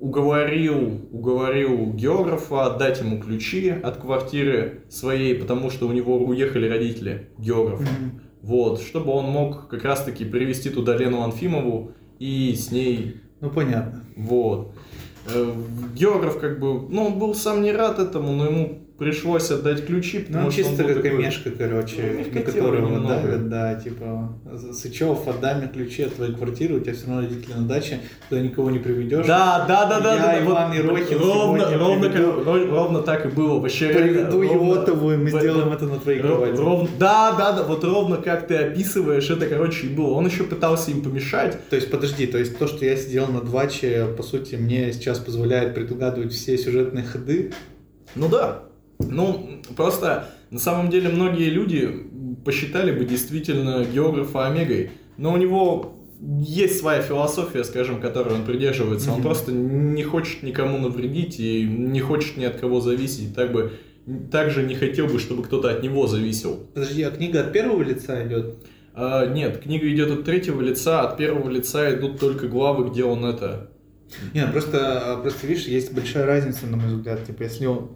[0.00, 7.30] уговорил, уговорил географа отдать ему ключи от квартиры своей, потому что у него уехали родители
[7.38, 7.82] географа.
[7.82, 8.20] Мгм.
[8.42, 14.04] Вот, чтобы он мог как раз-таки привести туда Лену Анфимову и с ней Ну, понятно.
[14.16, 14.74] вот.
[15.34, 15.52] Э,
[15.94, 20.18] Географ как бы, ну, он был сам не рад этому, но ему пришлось отдать ключи,
[20.18, 21.96] потому Ну, что он чисто был как такой- мешка, короче,
[22.32, 24.32] Ну, на которого давят, да, типа,
[24.72, 28.40] Сычев, отдай мне ключи от твоей квартиры, у тебя все равно родители на даче, туда
[28.40, 29.24] никого не приведешь.
[29.26, 30.44] Да, да, да, да, Я, да.
[30.44, 33.60] Иван вот Ерохин, ровно, ровно, приведу- как- ро- ровно так и было.
[33.60, 36.56] Вообще, Приведу ровно- Йотову, и мы в- сделаем вот это на твоей ро- кровати.
[36.60, 40.14] ровно- да, да, да, вот ровно как ты описываешь, это, короче, и было.
[40.14, 41.56] Он еще пытался им помешать.
[41.70, 45.18] То есть, подожди, то есть то, что я сидел на дваче, по сути, мне сейчас
[45.20, 47.52] позволяет предугадывать все сюжетные ходы.
[48.16, 48.64] Ну да.
[48.98, 52.06] Ну, просто на самом деле многие люди
[52.44, 55.94] посчитали бы действительно географа Омегой, но у него
[56.40, 59.12] есть своя философия, скажем, которой он придерживается.
[59.12, 63.34] Он просто не хочет никому навредить и не хочет ни от кого зависеть.
[63.34, 63.72] Так бы
[64.30, 66.66] также не хотел бы, чтобы кто-то от него зависел.
[66.74, 68.66] Подожди, а книга от первого лица идет?
[68.94, 73.24] А, нет, книга идет от третьего лица, от первого лица идут только главы, где он
[73.24, 73.70] это...
[74.32, 77.24] Не, просто, просто видишь, есть большая разница, на мой взгляд.
[77.26, 77.90] Типа, если он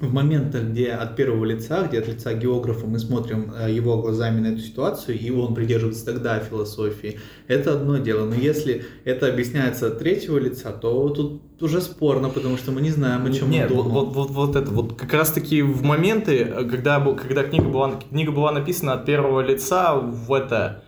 [0.00, 4.40] в моментах, где от первого лица, где от лица географа мы смотрим э, его глазами
[4.40, 8.26] на эту ситуацию, и он придерживается тогда философии, это одно дело.
[8.26, 12.90] Но если это объясняется от третьего лица, то тут уже спорно, потому что мы не
[12.90, 13.90] знаем, о чем Нет, он думал.
[14.06, 18.00] вот, вот, вот это, вот как раз таки в моменты, когда, бу- когда книга, была,
[18.10, 20.82] книга была написана от первого лица в это,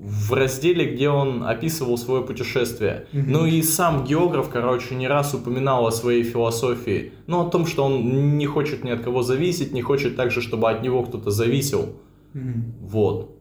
[0.00, 3.06] в разделе, где он описывал свое путешествие.
[3.12, 3.32] Мгм.
[3.32, 7.12] Ну и сам географ, короче, не раз упоминал о своей философии.
[7.26, 10.70] Ну, о том, что он не хочет ни от кого зависеть, не хочет также, чтобы
[10.70, 11.96] от него кто-то зависел.
[12.32, 12.74] Мгм.
[12.80, 13.38] Вот.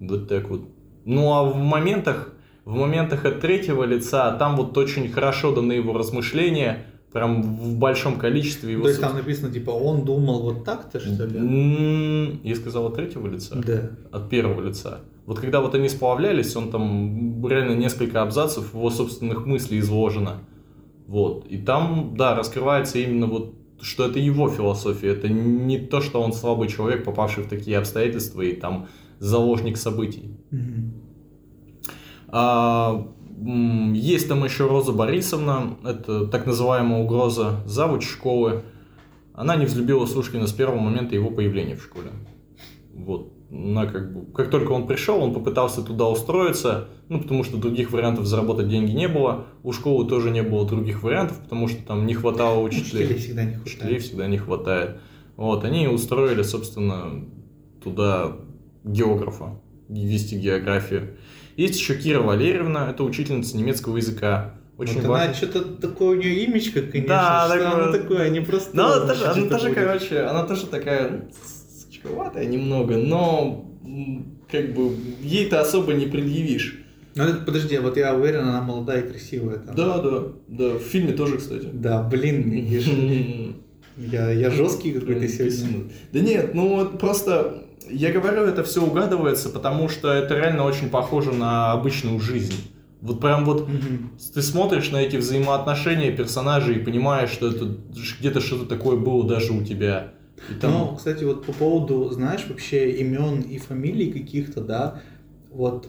[0.00, 0.68] Вот так вот.
[1.04, 5.96] Ну а в моментах, в моментах от третьего лица, там вот очень хорошо даны его
[5.96, 8.82] размышления, прям в большом количестве его...
[8.82, 12.38] То есть там написано, типа, он думал вот так-то, что ли?
[12.42, 13.56] Я сказал от третьего лица?
[13.64, 13.90] Да.
[14.12, 15.00] От первого лица.
[15.26, 20.38] Вот когда вот они сплавлялись, он там реально несколько абзацев его собственных мыслей изложено.
[21.06, 21.46] Вот.
[21.48, 26.32] И там, да, раскрывается именно вот что это его философия, это не то, что он
[26.32, 30.30] слабый человек, попавший в такие обстоятельства и там заложник событий.
[30.50, 30.94] Мгм.
[32.28, 33.06] А,
[33.92, 38.62] есть там еще Роза Борисовна, это так называемая угроза завуч школы.
[39.34, 42.10] Она не взлюбила Сушкина с первого момента его появления в школе.
[42.94, 43.35] Вот.
[43.50, 47.92] Она как бы, как только он пришел, он попытался туда устроиться, ну, потому что других
[47.92, 49.46] вариантов заработать деньги не было.
[49.62, 53.04] У школы тоже не было других вариантов, потому что там не хватало учителей.
[53.04, 54.02] Учителей всегда не Учителей хватает.
[54.02, 54.96] всегда не хватает.
[55.36, 57.24] Вот, они устроили, собственно,
[57.82, 58.32] туда
[58.84, 61.16] географа, вести географию.
[61.56, 64.54] Есть еще Кира Валерьевна, это учительница немецкого языка.
[64.76, 65.24] Очень вот важно.
[65.26, 68.76] она что-то такое у нее имечко, конечно, Да, что такое- она такое, не просто.
[68.76, 71.28] Но она тоже, она тоже, короче, она тоже такая
[72.06, 73.64] сучковатая немного, но
[74.50, 74.92] как бы
[75.22, 76.78] ей-то особо не предъявишь.
[77.14, 79.56] Ну, это- подожди, вот я уверен, она молодая и красивая.
[79.58, 79.74] Там.
[79.74, 81.68] Да, да, да, в фильме тоже, кстати.
[81.72, 82.50] Да, блин,
[83.96, 85.84] я, я жесткий какой-то сегодня.
[86.12, 90.90] Да нет, ну вот просто я говорю, это все угадывается, потому что это реально очень
[90.90, 92.54] похоже на обычную жизнь.
[93.00, 93.68] Вот прям вот
[94.34, 97.76] ты смотришь на эти взаимоотношения персонажей и понимаешь, что это
[98.20, 100.12] где-то что-то такое было даже у тебя.
[100.60, 105.00] Там- Ну, кстати, вот по поводу, знаешь, вообще имен и фамилий каких-то, да,
[105.50, 105.88] вот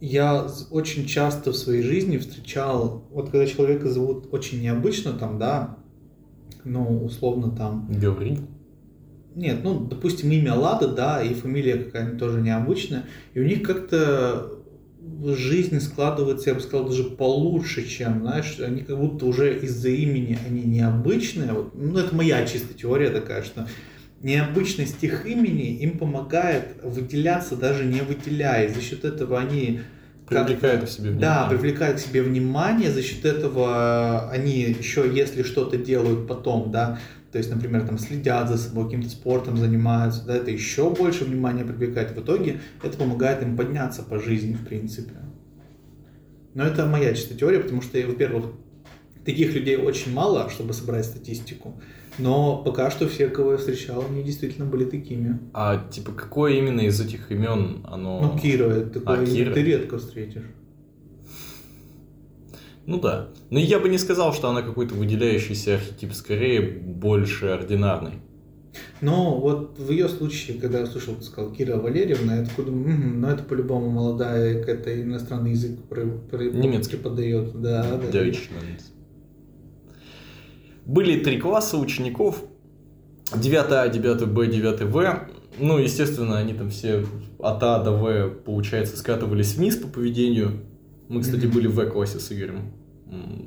[0.00, 5.78] я очень часто в своей жизни встречал, вот когда человека зовут очень необычно там, да,
[6.64, 8.38] ну, условно там, Говори.
[9.34, 14.57] Нет, ну, допустим, имя Лада, да, и фамилия какая-нибудь тоже необычная, и у них как-то
[15.24, 20.38] жизнь складывается, я бы сказал, даже получше, чем, знаешь, они как будто уже из-за имени
[20.46, 23.66] они необычные, вот, ну, это моя чисто теория такая, что
[24.22, 29.80] необычность их имени им помогает выделяться, даже не выделяясь, за счет этого они
[30.26, 31.58] как- Привлекает к себе да, внимание.
[31.58, 36.98] привлекают к себе внимание, за счет этого они еще, если что-то делают потом, да,
[37.32, 41.64] то есть, например, там следят за собой, каким-то спортом занимаются, да, это еще больше внимания
[41.64, 42.16] привлекает.
[42.16, 45.14] В итоге это помогает им подняться по жизни, в принципе.
[46.54, 48.46] Но это моя чисто теория, потому что, во-первых,
[49.24, 51.78] таких людей очень мало, чтобы собрать статистику,
[52.18, 55.38] но пока что все, кого я встречал, они действительно были такими.
[55.52, 58.20] А типа какое именно из этих имен оно...
[58.20, 59.52] Ну, Кира, это такое А, Кира.
[59.52, 60.44] ты редко встретишь.
[62.88, 63.28] Ну да.
[63.50, 68.14] Но я бы не сказал, что она какой-то выделяющийся архетип, скорее больше ординарный.
[69.02, 72.96] Но вот в ее случае, когда я слышал, ты сказал Кира Валерьевна, я такой думаю,
[72.96, 76.96] «Мгм, ну это по-любому молодая, какая-то иностранный язык про- про- Немецкий.
[76.96, 77.60] преподает.
[77.60, 78.10] Да, да.
[78.10, 78.80] Deutschland.
[80.86, 82.42] Были три класса учеников.
[83.34, 85.28] 9А, 9Б, 9В.
[85.58, 87.04] Ну, естественно, они там все
[87.38, 90.62] от А до В, получается, скатывались вниз по поведению.
[91.08, 92.72] Мы, кстати, были в В-классе с Игорем.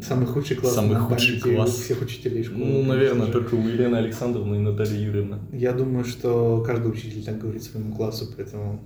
[0.01, 1.69] Самый худший класс Самый на худший класс.
[1.69, 2.65] у всех учителей школы.
[2.65, 3.31] Ну, наверное, же.
[3.31, 5.39] только у Елены Александровны и Натальи Юрьевны.
[5.53, 8.81] Я думаю, что каждый учитель так говорит своему классу, поэтому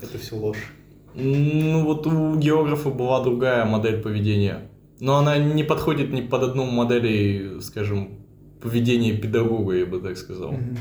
[0.00, 0.72] это все ложь.
[1.14, 4.70] Ну, вот у географа была другая модель поведения.
[5.00, 8.20] Но она не подходит ни под одну модель, скажем,
[8.62, 10.52] поведения педагога, я бы так сказал.
[10.52, 10.76] Мгм.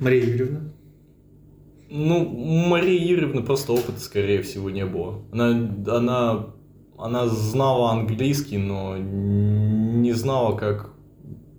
[0.00, 0.60] Мария Юрьевна?
[1.90, 5.22] Ну, у Марии Юрьевны просто опыта, скорее всего, не было.
[5.32, 6.46] Она, она,
[6.98, 10.90] она знала английский, но не знала, как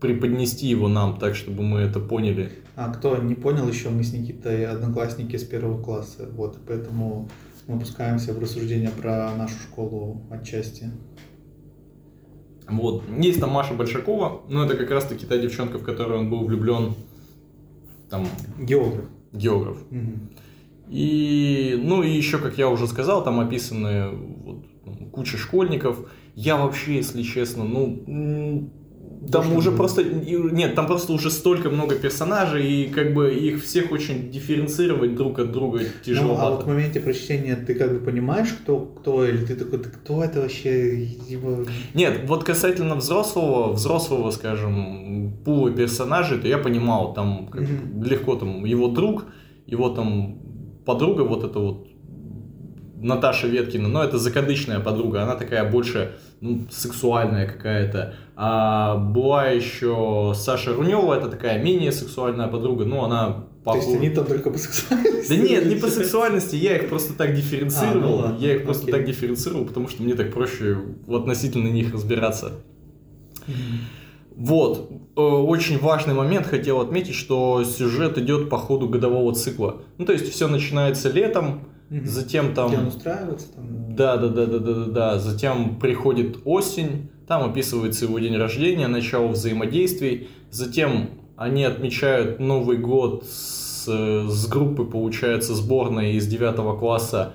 [0.01, 2.51] преподнести его нам так, чтобы мы это поняли.
[2.75, 7.29] А кто не понял еще, мы с Никитой одноклассники с первого класса, вот, поэтому
[7.67, 10.91] мы опускаемся в рассуждения про нашу школу отчасти.
[12.69, 13.03] Вот.
[13.17, 16.93] Есть там Маша Большакова, но это как раз-таки та девчонка, в которую он был влюблен,
[18.09, 18.27] там,
[18.59, 19.05] Географ.
[19.33, 19.77] географ.
[19.89, 20.29] Мгм.
[20.87, 24.28] И, ну и еще, как я уже сказал, там описаны
[25.11, 25.97] куча школьников.
[26.35, 28.69] Я вообще, если честно, ну,
[29.31, 33.61] там Можно уже просто, нет, там просто уже столько много персонажей, и как бы их
[33.63, 36.35] всех очень дифференцировать друг от друга Ну, а тяжело.
[36.35, 40.23] вот в моменте прочтения ты как бы понимаешь, кто, кто, или ты такой, да кто
[40.23, 41.65] это вообще, его...
[41.93, 48.01] Нет, вот касательно взрослого, взрослого, скажем, пула персонажей, то я понимал, там как Мгм.
[48.03, 49.25] легко там его друг,
[49.67, 50.39] его там
[50.85, 51.88] подруга, вот эта вот
[53.01, 58.15] Наташа Веткина, но это закадычная подруга, она такая больше ну, сексуальная какая-то.
[58.35, 64.09] А была еще Саша Рунева, это такая менее сексуальная подруга, ну она То есть они
[64.09, 65.29] там только по сексуальности?
[65.29, 68.25] да нет, не по сексуальности, я их просто так дифференцировал.
[68.25, 68.93] А, ну я их просто окей.
[68.93, 70.77] так дифференцировал, потому что мне так проще
[71.07, 72.53] относительно них разбираться.
[74.35, 79.81] Вот, э, очень важный момент хотел отметить, что сюжет идет по ходу годового цикла.
[79.97, 82.05] Ну, то есть все начинается летом, Мгм.
[82.05, 82.69] затем там...
[82.69, 83.95] Где он устраивается там?
[83.95, 85.19] Да, да, да, да, да, да, да.
[85.19, 90.27] Затем приходит осень, там описывается его день рождения, начало взаимодействий.
[90.51, 97.33] Затем они отмечают Новый год с, с группой, получается, сборной из 9 класса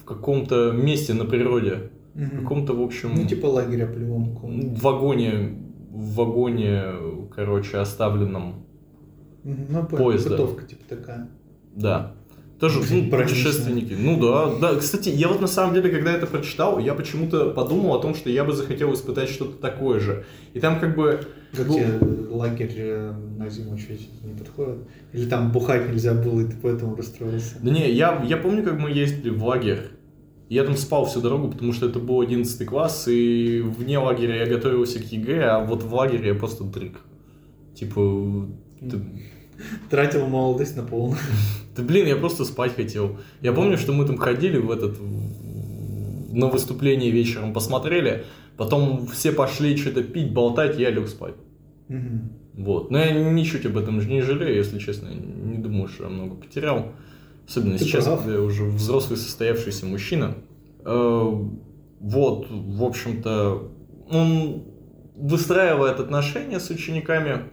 [0.00, 1.90] в каком-то месте на природе.
[2.14, 2.40] В Мгм.
[2.42, 4.68] каком-то, в общем, Ну, типа лагеря каком-то.
[4.68, 5.58] в вагоне,
[5.90, 6.82] в вагоне,
[7.34, 8.64] короче, оставленном.
[9.42, 10.30] Ну, поезда.
[10.30, 11.28] бытовка типа такая.
[11.74, 12.13] Да.
[12.64, 13.94] Тоже ну, путешественники.
[13.98, 14.78] Ну да, да.
[14.78, 18.30] Кстати, я вот на самом деле, когда это прочитал, я почему-то подумал о том, что
[18.30, 20.24] я бы захотел испытать что-то такое же.
[20.54, 21.20] И там как бы...
[21.54, 21.98] Как Ну- тебе
[22.30, 24.78] лагерь э, на зиму чуть не подходит?
[25.12, 27.56] Или там бухать нельзя было, и ты поэтому расстроился?
[27.60, 29.82] Да не, я, я помню, как мы ездили в лагерь.
[30.48, 34.46] Я там спал всю дорогу, потому что это был 11 класс, и вне лагеря я
[34.46, 37.00] готовился к ЕГЭ, а вот в лагере я просто дрых.
[37.74, 38.48] Типа,
[38.80, 39.02] ты-
[39.90, 41.18] Тратил молодость на полную.
[41.76, 43.16] Да блин, я просто спать хотел.
[43.40, 44.98] Я помню, что мы там ходили в этот
[46.32, 48.24] на выступление вечером, посмотрели,
[48.56, 51.34] потом все пошли что-то пить, болтать, я лег спать.
[52.54, 52.90] Вот.
[52.90, 55.08] Но я ничуть об этом же не жалею, если честно.
[55.08, 56.92] Я Не думаю, что я много потерял.
[57.48, 58.20] Особенно Ты сейчас, прав.
[58.20, 60.34] когда я уже взрослый состоявшийся мужчина.
[60.84, 61.32] Э,
[62.00, 63.70] Вот, в общем-то,
[64.10, 64.62] он
[65.16, 67.44] выстраивает отношения с учениками,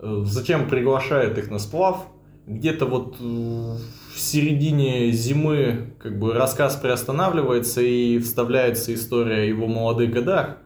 [0.00, 2.06] затем приглашает их на сплав.
[2.46, 9.66] Где-то вот э, в середине зимы как бы рассказ приостанавливается и вставляется история о его
[9.66, 10.58] молодых годах.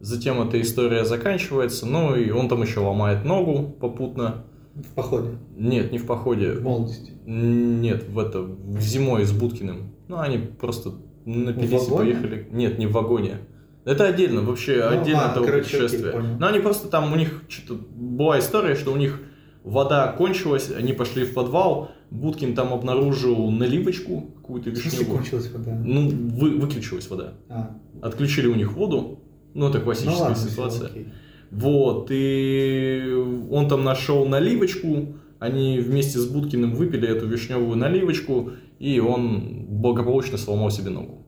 [0.00, 4.44] Затем эта история заканчивается, ну и он там еще ломает ногу попутно.
[4.74, 5.38] В походе.
[5.56, 6.52] Нет, не в походе.
[6.52, 7.12] В молодости.
[7.24, 9.94] Нет, в это, в зимой с Будкиным.
[10.08, 10.90] Ну, они просто
[11.24, 12.48] напились и поехали.
[12.50, 13.38] Нет, не в вагоне.
[13.84, 16.10] Это отдельно, вообще Ну, отдельно окей, путешествия.
[16.12, 16.36] понял.
[16.38, 19.20] Но они просто там, у них что-то была история, что у них
[19.62, 25.18] вода кончилась, они пошли в подвал, Будкин там обнаружил наливочку какую-то вишневую.
[25.18, 25.72] кончилась вода?
[25.84, 27.34] Ну, вы, выключилась вода.
[27.48, 29.20] А, Отключили у них воду,
[29.54, 30.86] ну, это ну классическая ладно, всё, ситуация.
[30.88, 31.08] окей.
[31.50, 33.12] Вот, и
[33.50, 40.38] он там нашел наливочку, они вместе с Будкиным выпили эту вишневую наливочку, и он благополучно
[40.38, 41.24] сломал себе ногу.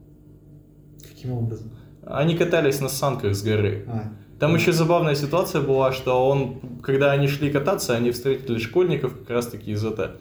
[1.02, 1.70] Каким образом?
[2.06, 3.84] Они катались на санках с горы.
[3.88, 9.18] А, Там еще забавная ситуация была, что он, когда они шли кататься, они встретили школьников
[9.18, 10.16] как раз-таки из, это,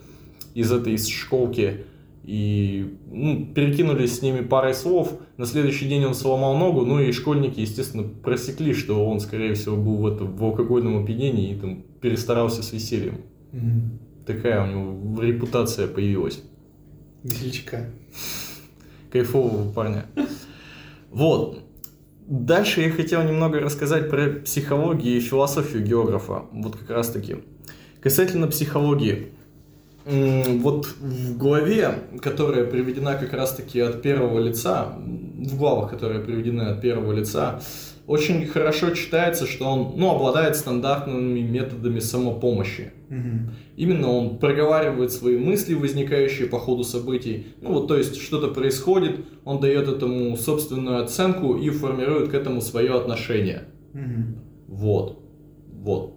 [0.54, 1.84] из этой из школки,
[2.24, 5.12] и ну, перекинулись с ними парой слов.
[5.36, 9.76] На следующий день он сломал ногу, ну и школьники, естественно, просекли, что он, скорее всего,
[9.76, 13.20] был в, этом, в алкогольном опьянении и там перестарался с весельем.
[13.52, 13.98] мгм.
[14.26, 16.42] Такая у него репутация появилась.
[17.22, 17.90] Весельчака.
[19.12, 20.06] Кайфового парня.
[21.12, 21.62] Вот.
[22.26, 26.46] Дальше я хотел немного рассказать про психологию и философию географа.
[26.50, 27.36] Вот как раз таки.
[28.00, 29.28] Касательно психологии.
[30.04, 36.62] Вот в главе, которая приведена как раз таки от первого лица, в главах, которые приведены
[36.62, 37.60] от первого лица,
[38.06, 42.92] очень хорошо читается, что он, ну, обладает стандартными методами самопомощи.
[43.08, 43.50] Мгм.
[43.76, 47.46] Именно он проговаривает свои мысли, возникающие по ходу событий.
[47.60, 52.60] Ну вот, то есть что-то происходит, он дает этому собственную оценку и формирует к этому
[52.60, 53.64] свое отношение.
[53.92, 54.36] Мгм.
[54.68, 55.22] Вот.
[55.72, 56.14] Вот.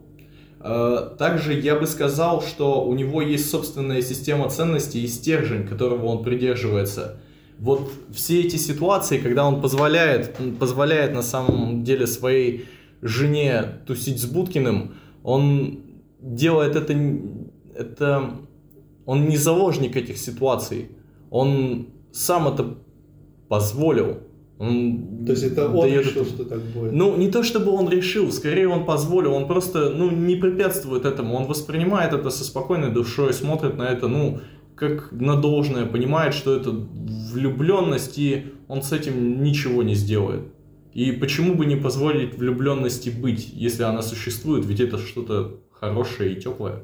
[0.61, 6.05] Э, Также я бы сказал, что у него есть собственная система ценностей и стержень, которого
[6.05, 7.21] он придерживается.
[7.59, 12.65] Вот все эти ситуации, когда он позволяет, он позволяет на самом деле своей
[13.01, 15.81] жене тусить с Будкиным, он
[16.21, 16.95] делает это,
[17.75, 18.31] это
[19.05, 20.89] он не заложник этих ситуаций,
[21.29, 22.77] он сам это
[23.49, 24.19] позволил.
[24.57, 26.91] Он То есть это он дает решил, что так будет?
[26.91, 31.35] ну, не то чтобы он решил, скорее он позволил, он просто, ну, не препятствует этому,
[31.35, 34.39] он воспринимает это со спокойной душой, смотрит на это, ну,
[34.79, 40.53] как на должное, понимает, что это влюбленность, и он с этим ничего не сделает.
[40.93, 46.41] И почему бы не позволить влюбленности быть, если она существует, ведь это что-то хорошее и
[46.41, 46.83] теплое.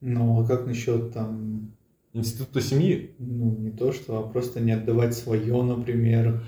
[0.00, 1.72] Ну, а как насчет там,
[2.12, 3.14] Института семьи.
[3.18, 6.42] ну, не то что, а просто не отдавать свое, например.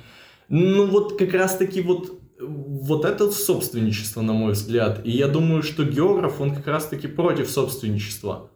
[0.49, 5.03] Ну вот как раз таки вот вот это собственничество, на мой взгляд.
[5.05, 8.51] И я думаю, что географ, он как раз таки против собственничества.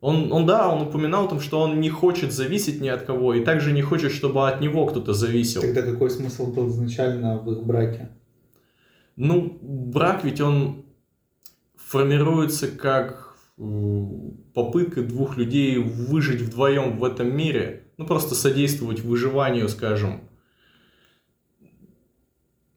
[0.00, 3.44] Он, он, да, он упоминал там, что он не хочет зависеть ни от кого, и
[3.44, 5.62] также не хочет, чтобы от него кто-то зависел.
[5.62, 8.10] Тогда какой смысл был изначально в их браке?
[9.16, 10.84] Ну, брак ведь он
[11.76, 17.84] формируется как м, попытка двух людей выжить вдвоем в этом мире.
[17.96, 20.28] Ну, просто содействовать выживанию, скажем.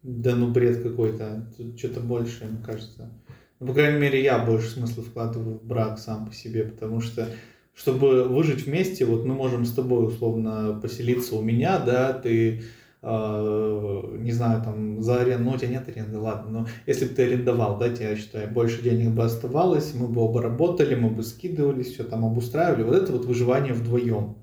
[0.02, 1.52] Да ну бред какой-то.
[1.58, 3.12] Тут что-то большее, мне кажется.
[3.60, 7.28] Ну, по крайней мере, я больше смысла вкладываю в брак сам по себе, потому что
[7.74, 12.62] чтобы выжить вместе, вот мы можем с тобой условно поселиться у меня, да, ты,
[13.02, 17.14] э, не знаю, там, за аренду, ну, у тебя нет аренды, ладно, но если бы
[17.14, 21.10] ты арендовал, да, тебе, я считаю, больше денег бы оставалось, мы бы оба работали, мы
[21.10, 24.36] бы скидывались, все там обустраивали, вот это вот выживание вдвоем.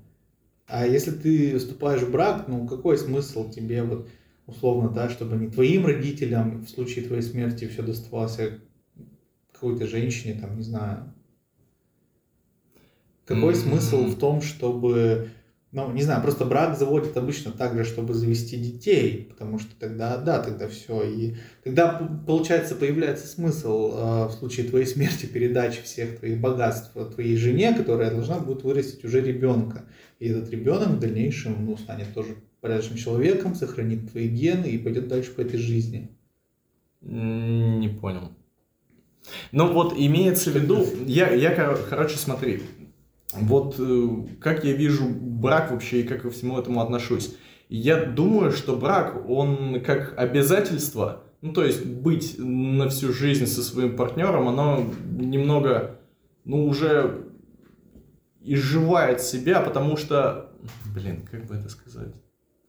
[0.67, 4.07] А если ты вступаешь в брак, ну, какой смысл тебе вот
[4.47, 8.51] условно, да, чтобы не твоим родителям в случае твоей смерти все доставалось, а
[9.59, 11.13] какой-то женщине, там, не знаю.
[13.25, 13.59] Какой М.
[13.59, 15.29] смысл в том, чтобы,
[15.73, 20.17] ну, не знаю, просто брак заводит обычно так же, чтобы завести детей, потому что тогда,
[20.17, 26.19] да, тогда все, и тогда, получается, появляется смысл э, в случае твоей смерти передачи всех
[26.19, 29.85] твоих богатств твоей жене, которая должна будет вырастить уже ребенка.
[30.19, 35.07] И этот ребенок в дальнейшем, ну, станет тоже порядочным человеком, сохранит твои гены и пойдет
[35.09, 36.09] дальше по этой жизни.
[37.01, 38.31] Не понял.
[39.51, 42.63] Ну вот имеется в виду, я, я, кор- короче, смотри,
[43.33, 44.07] вот э,
[44.39, 47.35] как я вижу брак вообще и как ко всему этому отношусь.
[47.69, 53.61] Я думаю, что брак, он как обязательство, ну то есть быть на всю жизнь со
[53.61, 55.99] своим партнером, оно немного,
[56.45, 57.25] ну уже
[58.41, 60.49] изживает себя, потому что,
[60.93, 62.13] блин, как бы это сказать?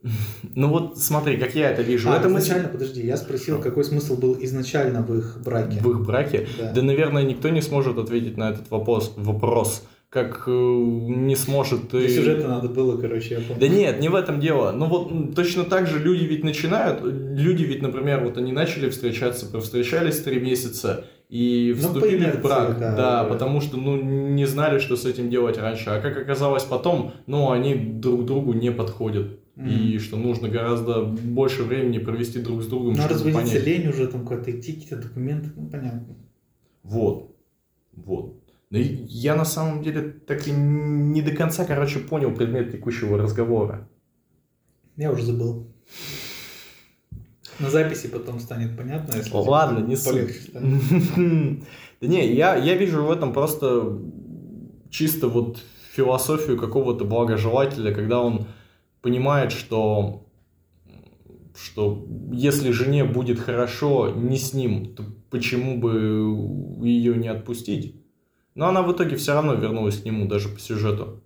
[0.55, 2.11] Ну вот смотри, как я это вижу.
[2.11, 3.70] А, это мы изначально, подожди, я спросил, Хорошо.
[3.70, 5.80] какой смысл был изначально в их браке.
[5.80, 6.49] в их браке.
[6.59, 6.72] Да.
[6.72, 12.09] Да, наверное, никто не сможет ответить на этот вопрос, вопрос как э, не сможет Для
[12.09, 13.61] сюжета надо было, короче, я понял.
[13.61, 14.72] Да нет, не в этом дело.
[14.72, 19.44] Ну вот точно так же люди ведь начинают, люди ведь, например, вот они начали встречаться,
[19.44, 23.24] провстречались три месяца и Ну, вступили инерции, в брак, да, да.
[23.24, 27.51] потому что, ну, не знали, что с этим делать раньше, а как оказалось потом, ну,
[27.51, 32.94] они друг другу не подходят, и что нужно гораздо больше времени провести друг с другом,
[32.94, 36.16] Ну, а чтобы разводиться лень уже, там, куда-то идти, какие-то документы, ну, понятно.
[36.82, 37.34] Вот.
[37.92, 38.36] Вот.
[38.70, 43.88] Но я на самом деле так и не до конца, короче, понял предмет текущего разговора.
[44.96, 45.66] Я уже забыл.
[47.59, 50.52] На записи потом станет понятно, если ладно, не полегче.
[52.00, 53.98] Да не, я, я вижу в этом просто
[54.88, 55.59] чисто вот
[55.92, 58.46] философию какого-то благожелателя, когда он
[59.01, 60.24] понимает, что
[61.55, 67.96] что если жене будет хорошо не с ним, то почему бы ее не отпустить?
[68.55, 71.22] Но она в итоге все равно вернулась к нему, даже по сюжету.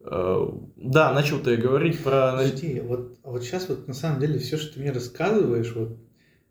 [0.00, 2.32] Э, Да, начал ты говорить про...
[2.32, 5.96] Подожди, вот, а вот сейчас вот на самом деле все, что ты мне рассказываешь, вот,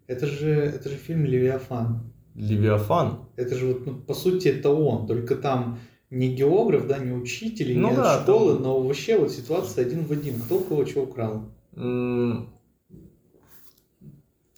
[0.08, 2.12] это же, это же фильм «Левиафан».
[2.36, 3.26] Левиафан.
[3.36, 5.80] Это же вот, ну, по сути, это он, только там
[6.10, 10.06] не географ, да, не учитель, Ну не да, школы, там- но вообще вот ситуация один
[10.06, 10.40] в один.
[10.42, 11.50] Кто кого чего украл?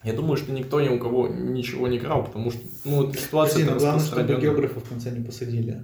[0.03, 3.65] Я думаю, что никто ни у кого ничего не крал, потому что ну, эта ситуация
[3.65, 5.83] но главное, чтобы географа в конце не посадили.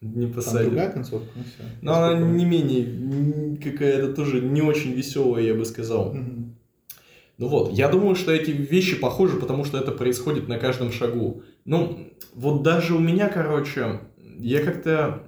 [0.00, 0.64] Не Там посадили.
[0.66, 1.62] другая концовка, ну все.
[1.80, 6.14] Но она не менее какая-то тоже не очень веселая, я бы сказал.
[7.38, 11.42] Ну вот, я думаю, что эти вещи похожи, потому что это происходит на каждом шагу.
[11.66, 14.00] Ну, вот даже у меня, короче,
[14.38, 15.22] я как-то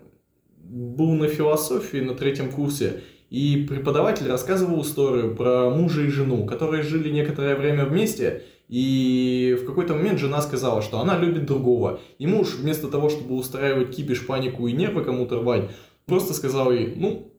[0.57, 6.83] был на философии на третьем курсе, и преподаватель рассказывал историю про мужа и жену, которые
[6.83, 12.01] жили некоторое время вместе, и в какой-то момент жена сказала, что она любит другого.
[12.19, 15.71] И муж, вместо того, чтобы устраивать кипиш, панику и нервы кому-то рвать,
[16.07, 17.33] просто сказал ей, ну,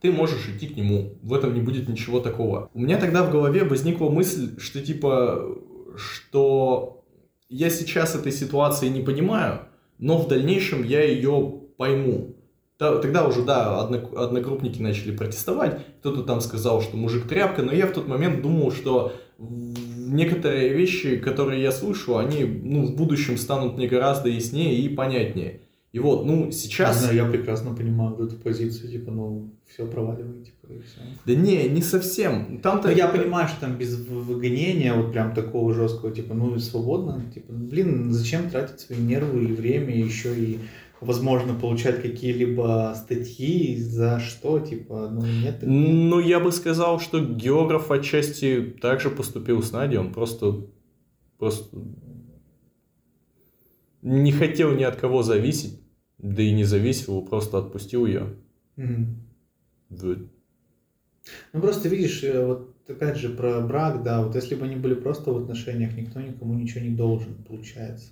[0.00, 2.70] ты можешь идти к нему, в этом не будет ничего такого.
[2.74, 5.58] У меня тогда в голове возникла мысль, что типа,
[5.96, 7.04] что
[7.48, 9.60] я сейчас этой ситуации не понимаю,
[9.98, 12.36] но в дальнейшем я ее пойму.
[12.78, 17.92] Тогда уже, да, однокрупники начали протестовать, кто-то там сказал, что мужик тряпка, но я в
[17.92, 23.88] тот момент думал, что некоторые вещи, которые я слышу, они ну, в будущем станут мне
[23.88, 25.62] гораздо яснее и понятнее.
[25.96, 26.96] И вот, ну, сейчас...
[26.96, 31.00] Не знаю, я прекрасно понимаю вот эту позицию, типа, ну, все проваливай, типа, и все.
[31.24, 32.58] Да не, не совсем.
[32.58, 32.88] Там-то...
[32.88, 37.50] Ну, я понимаю, что там без выгонения, вот прям такого жесткого, типа, ну, свободно, типа,
[37.50, 40.58] блин, зачем тратить свои нервы и время, еще и
[41.00, 45.60] возможно, получать какие-либо статьи, за что, типа, ну, нет.
[45.62, 50.66] Ну, я бы сказал, что географ отчасти также поступил с Надей, он просто,
[51.38, 51.78] просто
[54.02, 55.80] не хотел ни от кого зависеть,
[56.34, 58.34] да и не зависел, просто отпустил ее.
[58.76, 59.06] Mm-hmm.
[59.90, 60.18] Вот.
[61.52, 64.94] Ну, просто видишь, э, вот опять же про брак, да, вот если бы они были
[64.94, 68.10] просто в отношениях, никто никому ничего не должен, получается.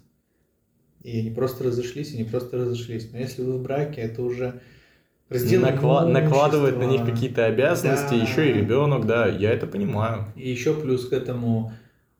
[1.02, 3.10] И они просто разошлись, они просто разошлись.
[3.12, 4.60] Но если вы в браке, это уже
[5.28, 8.22] раздел Накла- накладывает на них какие-то обязанности, да.
[8.22, 10.32] еще и ребенок, да, я это понимаю.
[10.34, 11.72] И еще плюс к этому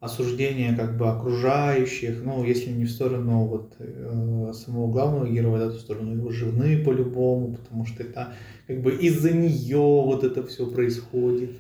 [0.05, 5.71] осуждение как бы окружающих, ну, если не в сторону вот э, самого главного героя, да,
[5.71, 8.35] то в сторону его жены по-любому, потому что это
[8.67, 11.51] как бы из-за нее вот это все происходит.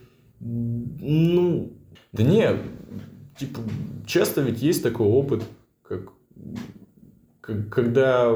[0.41, 1.73] Ну,
[2.13, 2.51] да не,
[3.39, 3.61] типа,
[4.07, 5.43] часто ведь есть такой опыт,
[5.83, 6.13] как
[7.71, 8.31] когда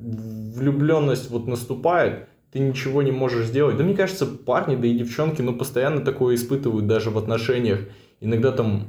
[0.00, 3.76] влюбленность вот наступает, ты ничего не можешь сделать.
[3.76, 7.80] Да мне кажется, парни, да и девчонки, ну, постоянно такое испытывают даже в отношениях.
[8.20, 8.88] Иногда там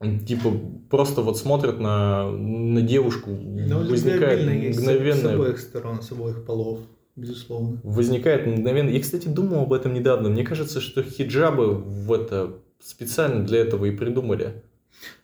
[0.00, 0.50] типа
[0.88, 4.42] просто вот смотрят на, на девушку, Но возникает
[4.76, 5.14] мгновенное...
[5.14, 6.80] С обоих сторон, с обоих полов,
[7.16, 7.80] безусловно.
[7.82, 8.88] Возникает мгновенно...
[8.88, 10.30] Я, кстати, думал об этом недавно.
[10.30, 14.62] Мне кажется, что хиджабы в это специально для этого и придумали.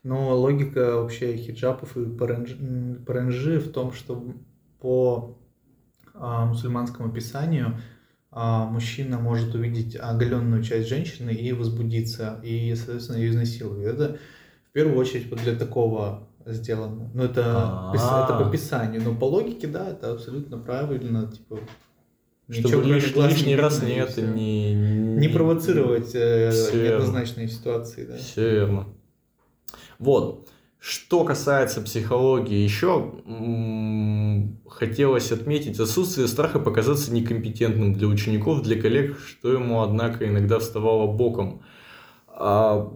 [0.03, 4.23] Но логика вообще хиджабов и паранджи в том, что
[4.81, 5.39] по
[6.15, 7.81] а, мусульманскому писанию
[8.31, 13.85] а, мужчина может увидеть оголенную часть женщины и возбудиться, и, соответственно, ее изнасиловать.
[13.87, 14.19] Это
[14.77, 17.11] первую очередь для такого сделано.
[17.15, 19.03] Ну, это, это по писанию.
[19.03, 21.33] Но по логике, да, это абсолютно правильно.
[21.33, 21.61] Типа,
[22.51, 28.05] Чтобы лиш, лишний раз не это не, не провоцировать э, неоднозначные ситуации.
[28.05, 28.19] Да.
[28.19, 28.87] Все верно.
[29.99, 30.47] Вот.
[30.79, 33.15] Что касается психологии, еще
[34.69, 41.11] хотелось отметить отсутствие страха показаться некомпетентным для учеников, для коллег, что ему, однако, иногда вставало
[41.11, 41.63] боком.
[42.29, 42.93] А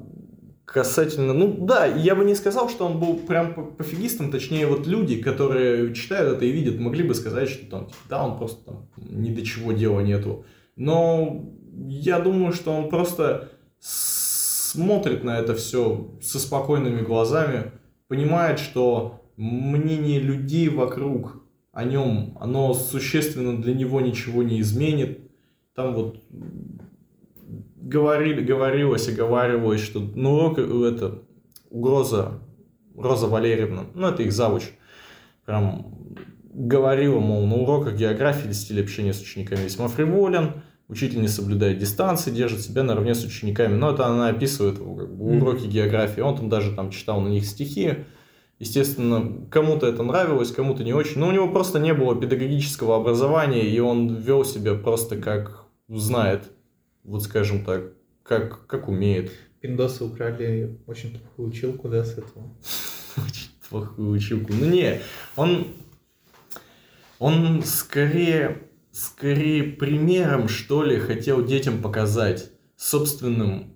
[0.72, 5.20] касательно, ну да, я бы не сказал, что он был прям пофигистом, точнее вот люди,
[5.20, 8.88] которые читают это и видят, могли бы сказать, что там, типа, да, он просто там
[8.96, 10.44] ни до чего дела нету.
[10.76, 11.44] Но
[11.88, 13.48] я думаю, что он просто
[13.80, 17.72] смотрит на это все со спокойными глазами,
[18.06, 21.42] понимает, что мнение людей вокруг
[21.72, 25.32] о нем, оно существенно для него ничего не изменит.
[25.74, 26.22] Там вот
[27.90, 30.54] говорили, говорилось и говорилось, что ну,
[30.86, 31.22] это
[31.68, 32.40] угроза
[32.96, 34.64] Роза Валерьевна, ну это их завуч,
[35.44, 35.86] прям
[36.52, 42.30] говорила, мол, на уроках географии стиль общения с учениками весьма фриволен, учитель не соблюдает дистанции,
[42.30, 43.74] держит себя наравне с учениками.
[43.74, 46.20] Но это она описывает как бы, уроки географии.
[46.20, 48.04] Он там даже там читал на них стихи.
[48.58, 51.20] Естественно, кому-то это нравилось, кому-то не очень.
[51.20, 56.50] Но у него просто не было педагогического образования, и он вел себя просто как знает,
[57.04, 57.92] вот скажем так,
[58.22, 59.32] как, как умеет.
[59.60, 62.56] Пиндосы украли очень плохую училку, да, с этого?
[63.16, 64.52] Очень плохую училку.
[64.52, 65.00] Ну не,
[65.36, 65.68] он,
[67.18, 73.72] он скорее скорее примером, что ли, хотел детям показать, собственным,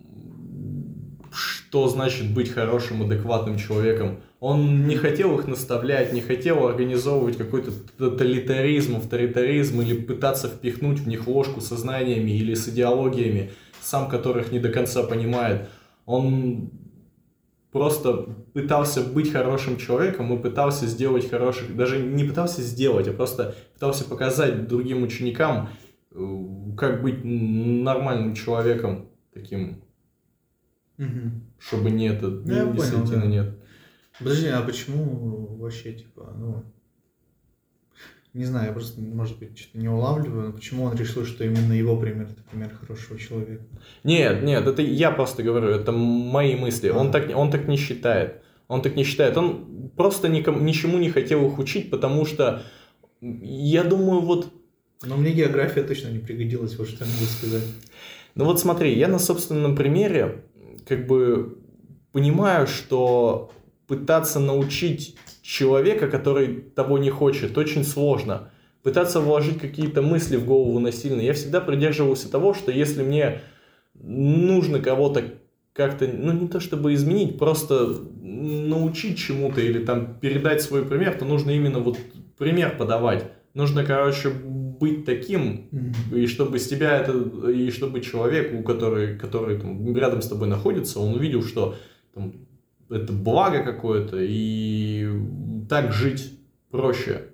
[1.33, 4.23] что значит быть хорошим, адекватным человеком.
[4.47, 11.09] Он не хотел их наставлять, не хотел организовывать какой-то тоталитаризм, авторитаризм или пытаться впихнуть в
[11.09, 15.71] них ложку со знаниями или с идеологиями, сам которых не до конца понимает.
[16.05, 16.71] Он
[17.73, 23.55] просто пытался быть хорошим человеком и пытался сделать хороших, даже не пытался сделать, а просто
[23.73, 25.71] пытался показать другим ученикам,
[26.13, 26.19] э,
[26.77, 29.81] как быть нормальным человеком таким,
[30.99, 31.31] угу.
[31.59, 33.25] чтобы не это, Ну, я понял, да.
[33.25, 33.64] нет.
[34.19, 36.65] Подожди, а почему вообще, типа, ну...
[38.33, 41.73] Не знаю, я просто, может быть, что-то не улавливаю, но почему он решил, что именно
[41.73, 43.65] его пример это пример хорошего человека?
[44.03, 46.89] Нет, нет, это я просто говорю, это мои мысли.
[46.89, 47.13] Он А.
[47.13, 48.43] так, он так не считает.
[48.67, 49.37] Он так не считает.
[49.37, 52.63] Он просто никому, ничему не хотел их учить, потому что
[53.21, 54.53] я думаю, вот
[55.05, 57.65] Но мне география точно не пригодилась, вот что я могу сказать.
[58.35, 60.45] Ну вот смотри, я на собственном примере
[60.89, 61.59] как бы
[62.11, 63.53] понимаю, что
[63.87, 68.51] пытаться научить человека, который того не хочет, очень сложно.
[68.83, 71.21] Пытаться вложить какие-то мысли в голову насильно.
[71.21, 73.41] Я всегда придерживался того, что если мне
[73.95, 75.25] нужно кого-то
[75.73, 81.25] как-то, ну не то чтобы изменить, просто научить чему-то или там передать свой пример, то
[81.25, 81.99] нужно именно вот
[82.39, 83.25] пример подавать.
[83.55, 85.69] Нужно, короче, быть таким,
[86.13, 87.13] и чтобы с тебя это,
[87.49, 91.77] и чтобы человек, у который, который там, рядом с тобой находится, он увидел, что
[92.15, 92.35] там,
[92.91, 95.09] это благо какое-то, и
[95.69, 96.39] так жить
[96.71, 97.31] проще.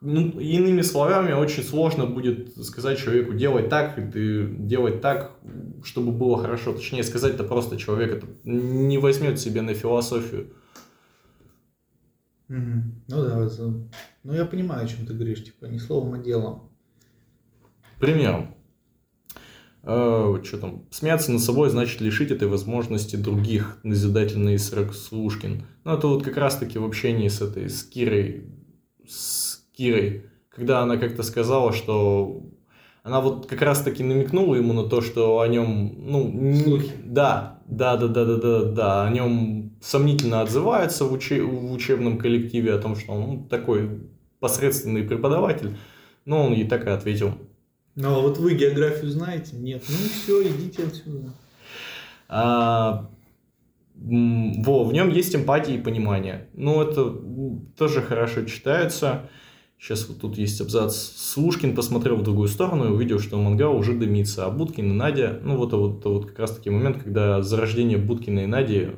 [0.00, 5.38] Ну, иными словами, очень сложно будет сказать человеку делать так, и ты делать так,
[5.82, 6.74] чтобы было хорошо.
[6.74, 10.52] Точнее, сказать-то просто человек это не возьмет себе на философию.
[12.48, 13.02] Мгм.
[13.08, 13.48] Ну да,
[14.22, 16.70] ну я понимаю, о чем ты говоришь, типа не словом, а делом.
[17.98, 18.54] Примером.
[19.86, 20.84] Э, что там?
[20.90, 23.78] Смеяться над собой значит лишить этой возможности других.
[23.82, 25.66] Назидательный Исрак Слушкин.
[25.84, 28.44] Ну, это вот как раз-таки в общении с этой, с Кирой,
[29.06, 32.42] с Кирой, когда она как-то сказала, что
[33.02, 37.96] она вот как раз-таки намекнула ему на то, что о нем, ну, не- да, да,
[37.98, 42.78] да, да, да, да, да, о нем сомнительно отзываются в, уче- в учебном коллективе, о
[42.78, 44.08] том, что он ну, такой
[44.40, 45.76] посредственный преподаватель,
[46.24, 47.34] но он ей так и ответил.
[47.96, 49.56] Ну а вот вы географию знаете?
[49.56, 49.84] Нет.
[49.88, 51.32] Ну все, идите отсюда.
[52.28, 53.10] А,
[53.94, 56.48] во, в нем есть эмпатия и понимание.
[56.54, 57.10] Ну, это
[57.76, 59.30] тоже хорошо читается.
[59.78, 60.96] Сейчас вот тут есть абзац.
[60.96, 65.40] Слушкин посмотрел в другую сторону и увидел, что мангал уже дымится, а Будкин и Надя...
[65.42, 68.90] Ну, вот, вот, вот как раз таки момент, когда зарождение Будкина и Нади...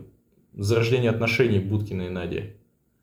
[0.54, 2.55] Зарождение отношений Будкина и Нади.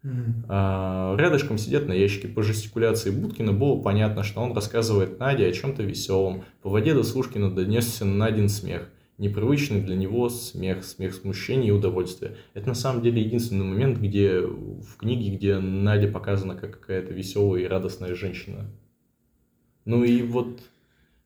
[0.04, 0.46] Мгм.
[0.50, 2.28] А, Рядышком сидят на ящике.
[2.28, 6.44] По жестикуляции Будкина было понятно, что он рассказывает Наде о чем-то веселом.
[6.62, 8.90] По воде до Слушкина донесся Надин смех.
[9.18, 12.36] Непривычный для него смех, смех смущения и удовольствия.
[12.54, 17.62] Это на самом деле единственный момент, где в книге, где Надя показана как какая-то веселая
[17.62, 18.66] и радостная женщина.
[19.86, 20.60] Ну и вот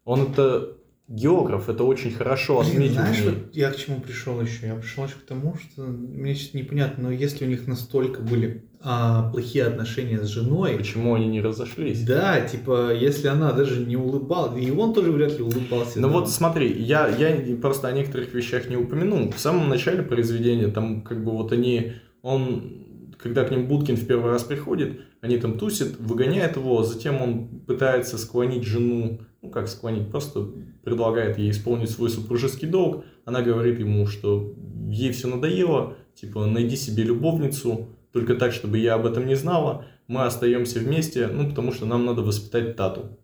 [0.03, 2.95] он это географ, это очень хорошо отметил.
[2.95, 4.67] знаешь, вот я к чему пришел еще?
[4.67, 8.65] Я пришел еще к тому, что мне сейчас непонятно, но если у них настолько были
[8.79, 12.03] а, плохие отношения с женой, Почему они не разошлись?
[12.05, 15.99] да, типа, если она даже не улыбалась, и он тоже вряд ли улыбался.
[15.99, 16.13] Ну да.
[16.13, 19.31] вот смотри, я, я просто о некоторых вещах не упомянул.
[19.31, 24.05] В самом начале произведения, там как бы вот они, он, когда к ним Будкин в
[24.05, 29.67] первый раз приходит, они там тусят, выгоняет его, затем он пытается склонить жену, ну как
[29.67, 30.47] склонить, просто
[30.83, 33.05] предлагает ей исполнить свой супружеский долг.
[33.25, 34.53] Она говорит ему, что
[34.89, 37.87] ей все надоело, типа найди себе любовницу,
[38.17, 39.85] только так, чтобы я об этом не знала.
[40.07, 43.19] Мы остаемся вместе, ну потому что нам надо воспитать тату.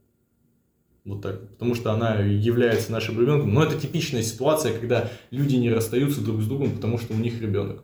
[1.04, 1.50] Вот так.
[1.50, 3.54] Потому что она является нашим ребенком.
[3.54, 7.41] Но это типичная ситуация, когда люди не расстаются друг с другом, потому что у них
[7.41, 7.84] ребенок.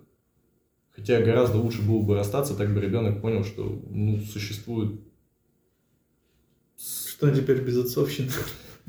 [0.92, 5.02] Хотя гораздо лучше было бы расстаться, так бы ребенок понял, что ну, существует...
[6.78, 8.30] Что теперь без отцовщины?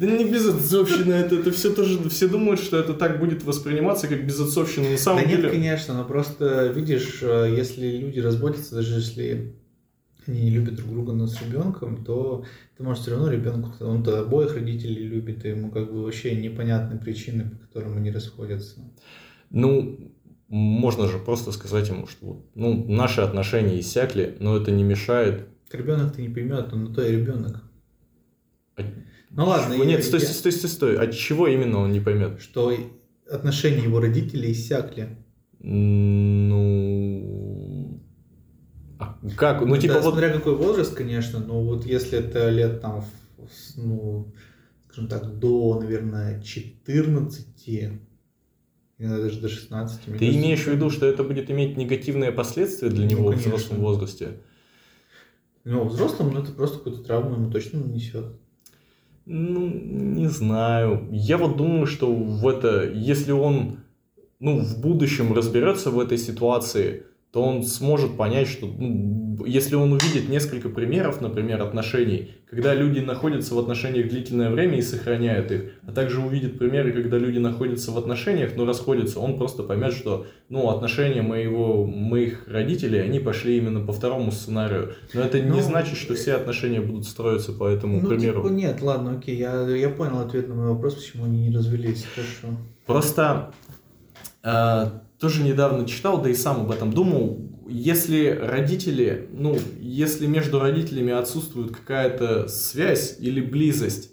[0.00, 4.26] Да не безотцовщина, это, это все тоже, все думают, что это так будет восприниматься, как
[4.26, 4.90] безотцовщина.
[4.90, 5.42] На самом да деле...
[5.42, 9.54] нет, конечно, но просто, видишь, э, если люди разводятся, даже если
[10.26, 12.44] они не любят друг друга, но с ребенком, то
[12.76, 16.98] ты можешь все равно ребенку, он-то обоих родителей любит, и ему как бы вообще непонятны
[16.98, 18.80] причины, по которым они расходятся.
[19.50, 20.12] Ну,
[20.48, 26.14] можно же просто сказать ему, что ну, наши отношения иссякли, но это не мешает Ребенок
[26.14, 27.62] ты не поймет, он на то и ребенок.
[28.74, 28.86] От
[29.30, 30.96] Ну ладно, чего- Нет, стой, я- стой, стой, стой.
[30.98, 32.40] От чего именно он не поймет?
[32.40, 32.72] что
[33.30, 35.16] отношения его родителей иссякли.
[36.60, 38.00] Ну...
[38.98, 39.62] а как?
[39.64, 40.12] Ну, типа Да, вот...
[40.14, 44.32] смотря какой возраст, конечно, но вот если это лет там, в- ну,
[44.88, 47.46] скажем так, до, наверное, 14,
[48.98, 50.06] иногда даже до 16.
[50.08, 53.22] мне Ты кажется, имеешь в виду, что это будет иметь негативные последствия для Ну, него
[53.28, 53.52] в конечно.
[53.54, 54.28] взрослом возрасте?
[55.64, 58.26] Ну, взрослым, ну, это просто какую-то травму ему точно нанесет.
[59.26, 61.08] Ну, не знаю.
[61.10, 63.80] Я вот думаю, что в это, если он,
[64.38, 69.92] ну, в будущем разберется в этой ситуации, то он сможет понять, что ну, если он
[69.92, 75.62] увидит несколько примеров, например, отношений, когда люди находятся в отношениях длительное время и сохраняют их,
[75.86, 80.26] а также увидит примеры, когда люди находятся в отношениях, но расходятся, он просто поймет, что
[80.48, 84.94] ну, отношения моего, моих родителей, они пошли именно по второму сценарию.
[85.14, 88.42] Но это ну, не значит, что все отношения будут строиться по этому ну, примеру.
[88.42, 92.06] Типа нет, ладно, окей, я, я понял ответ на мой вопрос, почему они не развелись.
[92.14, 92.56] Хорошо.
[92.86, 93.52] Просто
[94.42, 94.86] э,
[95.20, 97.49] тоже недавно читал, да и сам об этом думал.
[97.70, 104.10] Если родители, ну, если между родителями отсутствует какая-то связь или близость,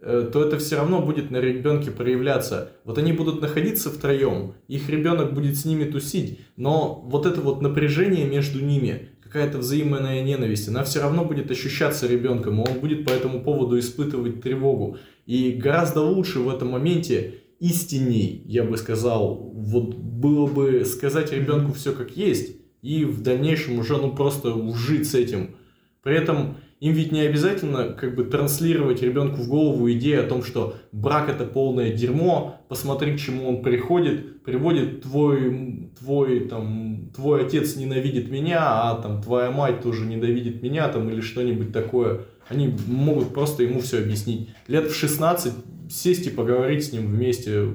[0.00, 2.70] э, то это все равно будет на ребенке проявляться.
[2.84, 7.62] Вот они будут находиться втроем, их ребенок будет с ними тусить, но вот это вот
[7.62, 13.04] напряжение между ними, какая-то взаимная ненависть, она все равно будет ощущаться ребенком, и он будет
[13.04, 14.98] по этому поводу испытывать тревогу.
[15.26, 21.72] И гораздо лучше в этом моменте истинней, я бы сказал, вот было бы сказать ребенку
[21.72, 25.56] все как есть, и в дальнейшем уже, ну, просто жить с этим.
[26.02, 30.42] При этом им ведь не обязательно как бы транслировать ребенку в голову идею о том,
[30.42, 37.44] что брак это полное дерьмо, посмотри, к чему он приходит, приводит твой, твой, там, твой
[37.44, 42.22] отец ненавидит меня, а там твоя мать тоже ненавидит меня, там, или что-нибудь такое.
[42.48, 44.48] Они могут просто ему все объяснить.
[44.66, 45.52] Лет в 16
[45.90, 47.66] сесть и поговорить с ним вместе,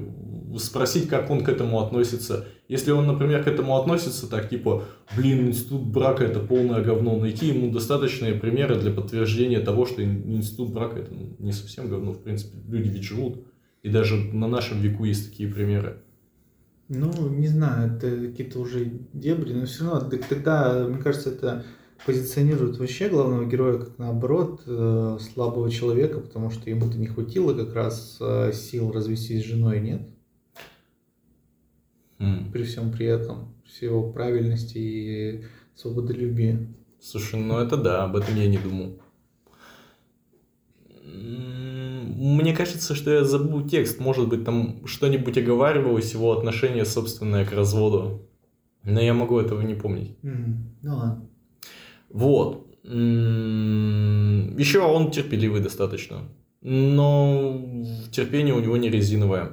[0.58, 2.46] спросить, как он к этому относится.
[2.68, 4.84] Если он, например, к этому относится так, типа,
[5.16, 10.72] блин, институт брака это полное говно, найти ему достаточные примеры для подтверждения того, что институт
[10.72, 13.44] брака это не совсем говно, в принципе, люди ведь живут.
[13.82, 16.02] И даже на нашем веку есть такие примеры.
[16.88, 21.64] Ну, не знаю, это какие-то уже дебри, но все равно тогда, мне кажется, это
[22.04, 27.74] позиционирует вообще главного героя как наоборот э, слабого человека, потому что ему-то не хватило как
[27.74, 30.08] раз э, сил развестись с женой, нет?
[32.18, 32.50] Mm.
[32.52, 35.44] При всем при этом, все его правильности и
[35.74, 36.74] свободолюбии.
[37.00, 38.98] Слушай, ну это да, об этом я не думал.
[41.04, 44.00] Мне кажется, что я забыл текст.
[44.00, 48.26] Может быть, там что-нибудь оговаривалось, его отношение собственное к разводу.
[48.82, 50.16] Но я могу этого не помнить.
[50.22, 50.56] Mm.
[50.82, 51.28] Ну ладно.
[52.08, 52.66] Вот.
[52.84, 56.28] Еще он терпеливый достаточно.
[56.62, 57.60] Но
[58.10, 59.52] терпение у него не резиновое.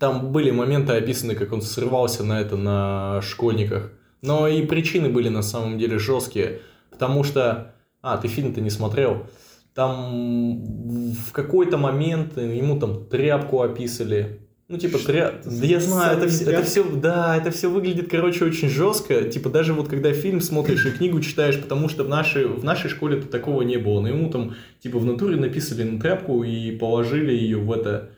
[0.00, 3.92] Там были моменты описаны, как он срывался на это на школьниках.
[4.22, 6.60] Но и причины были на самом деле жесткие.
[6.90, 7.74] Потому что...
[8.00, 9.26] А, ты фильм-то не смотрел.
[9.74, 14.40] Там в какой-то момент ему там тряпку описали.
[14.68, 15.34] Ну, типа, тря...
[15.44, 19.24] да я знаю, это, все, это все, да, это все выглядит, короче, очень жестко.
[19.24, 22.88] Типа, даже вот когда фильм смотришь и книгу читаешь, потому что в нашей, в нашей
[22.88, 24.00] школе-то такого не было.
[24.00, 28.12] Но ему там, типа, в натуре написали на тряпку и положили ее в это,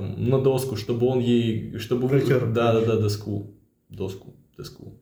[0.00, 2.08] там, на доску, чтобы он ей, чтобы...
[2.08, 2.46] Протер.
[2.46, 3.54] Да, да, да, доску.
[3.88, 4.94] Доску, доску.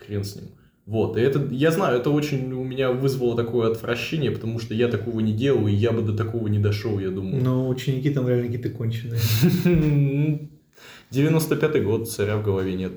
[0.00, 0.44] Хрен с ним.
[0.86, 4.86] Вот, и это, я знаю, это очень у меня вызвало такое отвращение, потому что я
[4.86, 7.42] такого не делал, и я бы до такого не дошел, я думаю.
[7.42, 9.18] Но ученики там реально какие-то конченые.
[11.10, 12.92] 95-й год, царя в голове нет.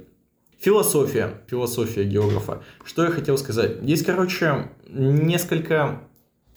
[0.59, 2.61] Философия, философия географа.
[2.83, 3.77] Что я хотел сказать?
[3.81, 6.01] Есть, короче, несколько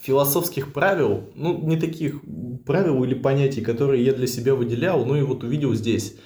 [0.03, 2.21] философских правил, ну, не таких
[2.67, 6.17] правил или понятий, которые я для себя выделял, ну и вот увидел здесь.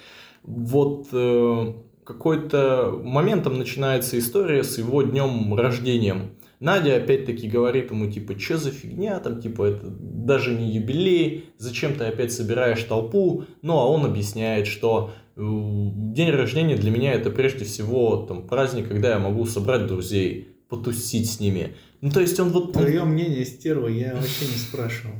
[0.42, 1.74] Вот э,
[2.04, 6.30] какой-то моментом начинается история с его днем рождением.
[6.58, 11.94] Надя опять-таки говорит ему, типа, что за фигня, там, типа, это даже не юбилей, зачем
[11.94, 13.44] ты опять собираешь толпу?
[13.60, 18.88] Ну, а он объясняет, что э, день рождения для меня это прежде всего там, праздник,
[18.88, 21.74] когда я могу собрать друзей, потусить с ними.
[22.00, 22.72] Ну, то есть он вот...
[22.72, 25.14] Твое мнение, стерва, я вообще не спрашивал.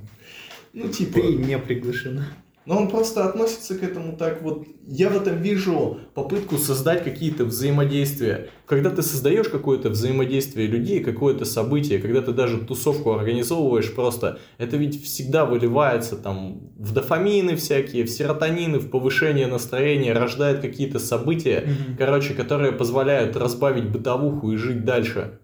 [0.73, 1.21] Ну, типа...
[1.21, 2.27] Ты не приглашена.
[2.67, 4.67] Но он просто относится к этому так вот.
[4.89, 8.51] Я в этом вижу попытку создать какие-то взаимодействия.
[8.67, 14.77] Когда ты создаешь какое-то взаимодействие людей, какое-то событие, когда ты даже тусовку организовываешь просто, это
[14.77, 21.61] ведь всегда выливается там в дофамины всякие, в серотонины, в повышение настроения, рождает какие-то события,
[21.61, 21.97] mm-hmm.
[21.97, 25.39] короче, которые позволяют разбавить бытовуху и жить дальше.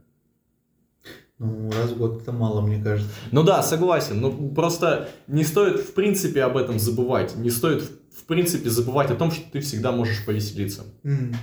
[1.42, 3.10] Ну, раз в год это мало, мне кажется.
[3.32, 4.20] Ну да, согласен.
[4.20, 7.36] Но просто не стоит в принципе об этом забывать.
[7.36, 10.84] Не стоит в принципе забывать о том, что ты всегда можешь повеселиться.
[11.02, 11.34] Mm.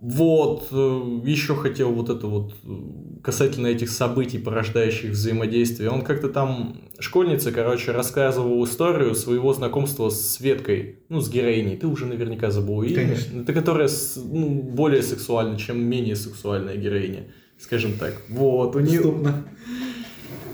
[0.00, 5.90] Вот, э, еще хотел вот это вот э, касательно этих событий, порождающих взаимодействие.
[5.90, 11.76] Он как-то там, школьница, короче, рассказывал историю своего знакомства с Светкой, ну, с героиней.
[11.76, 12.94] Ты уже наверняка забыл ее.
[12.96, 13.42] Конечно.
[13.42, 17.26] Это которая ну, более сексуальна, чем менее сексуальная героиня
[17.60, 18.14] скажем так.
[18.28, 19.02] Вот, у них...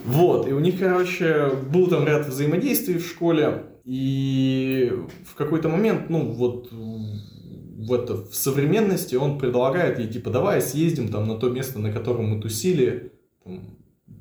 [0.05, 4.93] Вот, и у них, короче, был там ряд взаимодействий в школе, и
[5.25, 11.09] в какой-то момент, ну, вот, в, это, в современности он предлагает ей, типа, давай съездим
[11.09, 13.13] там на то место, на котором мы тусили,
[13.45, 13.76] там,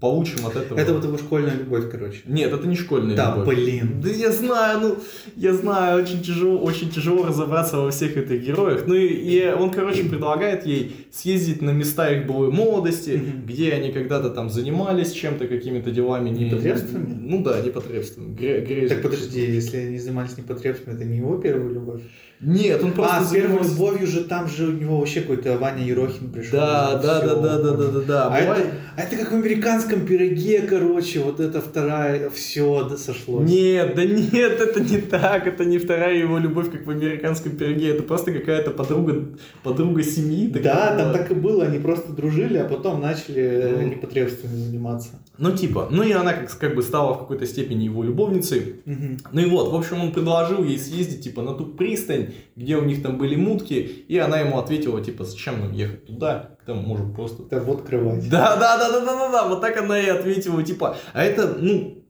[0.09, 0.77] получим от этого.
[0.79, 2.19] Это вот его школьная любовь, короче.
[2.27, 3.55] Нет, это не школьная Да, любовь.
[3.55, 4.01] блин.
[4.03, 4.97] Да я знаю, ну,
[5.35, 8.83] я знаю, очень тяжело, очень тяжело разобраться во всех этих героях.
[8.87, 13.91] Ну и, и он, короче, предлагает ей съездить на места их былой молодости, где они
[13.91, 16.29] когда-то там занимались чем-то, какими-то делами.
[16.29, 17.17] Не, Непотребствами?
[17.19, 18.35] Ну да, непотребствами.
[18.35, 18.89] Гре- грязью.
[18.89, 22.01] Так подожди, если они занимались непотребством, это не его первая любовь?
[22.41, 25.57] Нет, он просто а, с первой занимался- любовью же там же у него вообще какой-то
[25.57, 26.59] Ваня Ерохин пришел.
[26.59, 28.27] Да, да, да, да, да, да, да, да.
[28.27, 32.97] А Бывает- это, а это как в американском пироге, короче, вот это вторая, все да,
[32.97, 33.49] сошлось.
[33.49, 37.89] Нет, да нет, это не так, это не вторая его любовь, как в американском пироге,
[37.91, 39.25] это просто какая-то подруга,
[39.63, 40.47] подруга семьи.
[40.49, 41.13] Да, там была.
[41.13, 43.87] так и было, они просто дружили, а потом начали э, Ну.
[43.87, 45.09] непотребствами заниматься.
[45.37, 48.75] Ну типа, ну и она как, как бы стала в какой-то степени его любовницей.
[48.85, 49.17] Мгм.
[49.31, 52.24] Ну и вот, в общем, он предложил ей съездить, типа, на ту пристань,
[52.55, 56.49] где у них там были мутки, и она ему ответила, типа, зачем нам ехать туда,
[56.65, 57.43] там можем просто...
[57.43, 58.29] Это вот кровать.
[58.29, 61.57] Да, да, да, да, да, да, да, вот так она и ответила, типа, а это,
[61.59, 62.03] ну,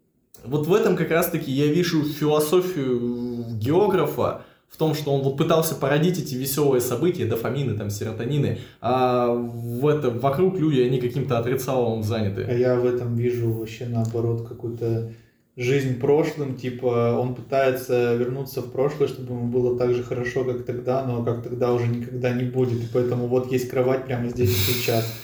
[0.44, 5.74] вот в этом как раз-таки я вижу философию географа, в том, что он вот пытался
[5.76, 12.02] породить эти веселые события, дофамины, там, серотонины, а в это, вокруг люди, они каким-то отрицаловым
[12.02, 12.42] А заняты.
[12.58, 15.14] я в этом вижу вообще наоборот какую-то
[15.58, 20.66] жизнь прошлым, типа он пытается вернуться в прошлое, чтобы ему было так же хорошо, как
[20.66, 24.52] тогда, но как тогда уже никогда не будет, и поэтому вот есть кровать прямо здесь
[24.52, 25.18] и сейчас.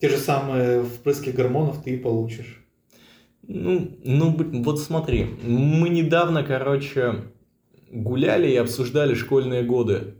[0.00, 2.64] Те же самые впрыски гормонов ты и получишь.
[3.42, 7.24] Ну, ну, вот смотри, мы недавно, короче,
[7.90, 10.14] гуляли и обсуждали школьные годы.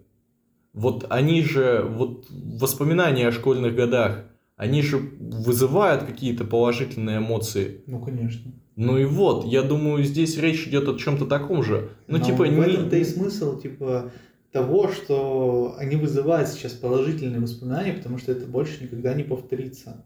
[0.72, 4.24] Вот они же, вот воспоминания о школьных годах,
[4.58, 7.80] они же вызывают какие-то положительные эмоции.
[7.86, 8.52] Ну, конечно.
[8.74, 11.90] Ну и вот, я думаю, здесь речь идет о чем-то таком же.
[12.08, 14.10] Ну, Но типа, в этом-то и смысл, типа,
[14.50, 20.04] того, что они вызывают сейчас положительные воспоминания, потому что это больше никогда не повторится.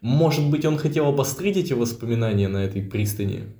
[0.00, 3.54] Может быть, он хотел обострить эти воспоминания на этой пристани?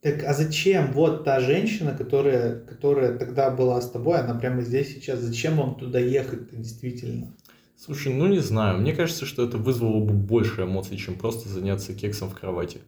[0.00, 4.94] Так, а зачем вот та женщина, которая, которая тогда была с тобой, она прямо здесь
[4.94, 7.32] сейчас, зачем вам туда ехать-то действительно?
[7.76, 11.94] Слушай, ну не знаю, мне кажется, что это вызвало бы больше эмоций, чем просто заняться
[11.94, 12.78] кексом в кровати.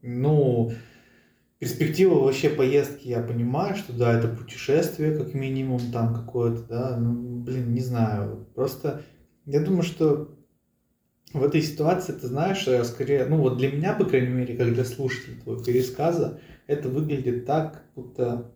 [0.00, 0.72] Ну,
[1.58, 7.40] перспектива вообще поездки, я понимаю, что да, это путешествие, как минимум, там какое-то, да, ну,
[7.40, 9.02] блин, не знаю, просто
[9.46, 10.36] я думаю, что
[11.32, 14.72] в этой ситуации, ты знаешь, э, скорее, ну вот для меня, по крайней мере, как
[14.74, 18.52] для слушателя твоего пересказа, это выглядит так, как будто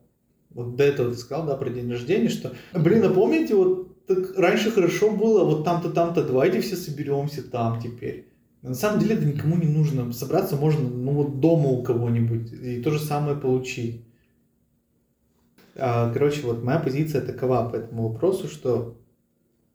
[0.50, 4.38] вот до этого ты сказал, да, про день рождения, что, блин, а помните, вот так
[4.38, 8.28] раньше хорошо было, вот там-то, там-то, давайте все соберемся там теперь.
[8.62, 10.12] На самом деле это никому не нужно.
[10.12, 14.02] Собраться можно, ну вот дома у кого-нибудь и то же самое получить.
[15.76, 18.98] А, Короче, вот моя позиция такова по этому вопросу, что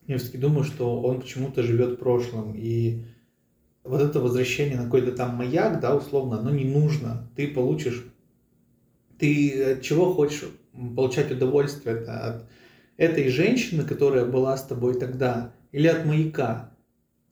[0.07, 2.53] я все-таки думаю, что он почему-то живет прошлым.
[2.55, 3.05] И
[3.83, 7.29] вот это возвращение на какой-то там маяк, да, условно, оно не нужно.
[7.35, 8.05] Ты получишь...
[9.17, 10.49] Ты от чего хочешь
[10.95, 11.95] получать удовольствие?
[11.95, 12.49] Это от
[13.01, 16.71] этой женщины, которая была с тобой тогда, или от маяка?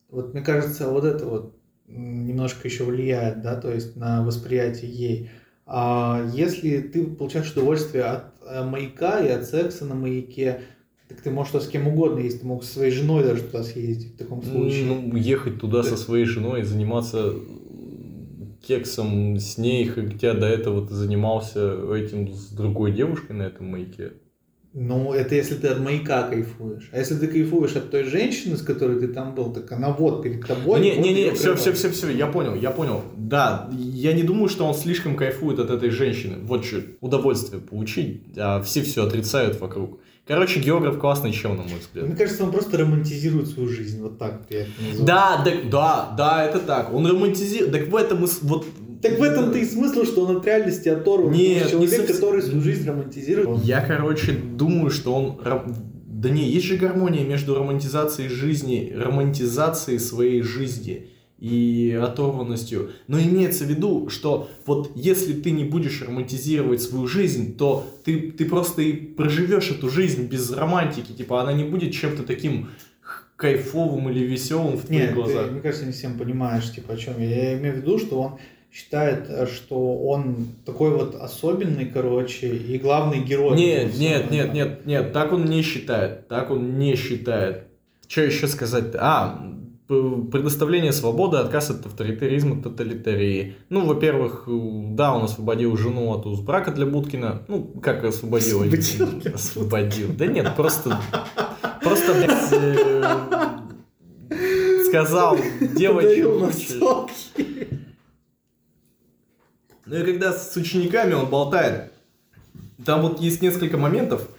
[0.09, 1.55] Вот мне кажется, вот это вот
[1.88, 5.30] немножко еще влияет, да, то есть на восприятие ей.
[5.67, 10.61] А если ты получаешь удовольствие от э, маяка и от секса на маяке,
[11.07, 13.61] так ты можешь туда с кем угодно, если ты мог со своей женой даже туда
[13.61, 14.86] съездить в таком случае.
[14.86, 17.36] Ну, ехать туда со своей женой и заниматься
[18.67, 24.13] кексом с ней, хотя до этого ты занимался этим с другой девушкой на этом маяке.
[24.74, 26.89] Ну, это если ты от маяка кайфуешь.
[26.91, 30.22] А если ты кайфуешь от той женщины, с которой ты там был, так она вот
[30.22, 30.80] перед тобой.
[30.80, 33.01] не, вот не, не, все, все, все, все, я понял, я понял.
[33.17, 36.38] Да, я не думаю, что он слишком кайфует от этой женщины.
[36.43, 39.99] Вот что, удовольствие получить, а все все отрицают вокруг.
[40.30, 42.05] Короче, географ классный чел, на мой взгляд.
[42.05, 43.99] Мне кажется, он просто романтизирует свою жизнь.
[43.99, 45.05] Вот так я это назову.
[45.07, 46.93] Да, да, да, да, это так.
[46.93, 47.72] Он романтизирует.
[47.72, 48.65] Так в этом вот.
[49.02, 51.32] Так в этом-то и смысл, что он от реальности оторван.
[51.32, 52.16] Нет, что не человек, совсем.
[52.16, 53.64] который свою жизнь романтизирует.
[53.64, 55.39] Я, короче, думаю, что он...
[56.06, 61.08] Да не, есть же гармония между романтизацией жизни, романтизацией своей жизни
[61.39, 62.89] и оторванностью.
[63.08, 68.32] Но имеется в виду, что вот если ты не будешь романтизировать свою жизнь, то ты,
[68.32, 71.14] ты просто и проживешь эту жизнь без романтики.
[71.14, 72.68] Типа она не будет чем-то таким
[73.38, 75.45] кайфовым или веселым в твоих Нет, глазах.
[75.45, 77.52] ты, мне кажется, не всем понимаешь, типа, о чем я.
[77.52, 78.39] Я имею в виду, что он
[78.72, 83.57] считает, э, что он такой вот особенный, короче, и главный герой.
[83.57, 87.63] Нет, нет, нет, нет, нет, так он не считает, так он не считает.
[88.07, 88.95] Что еще сказать?
[88.95, 89.39] А,
[89.88, 93.55] предоставление свободы, отказ от авторитаризма, тоталитарии.
[93.70, 97.41] Ну, во-первых, да, он освободил жену от уз брака для Будкина.
[97.47, 98.61] Ну, как освободил?
[98.61, 99.34] Освободил?
[99.34, 100.09] Освободил.
[100.13, 100.99] Да нет, просто...
[101.82, 102.53] Просто, блядь,
[104.30, 105.38] э, сказал,
[106.80, 107.79] хочешь.
[109.90, 111.92] Ну и когда с учениками он болтает,
[112.86, 114.30] там вот есть несколько моментов,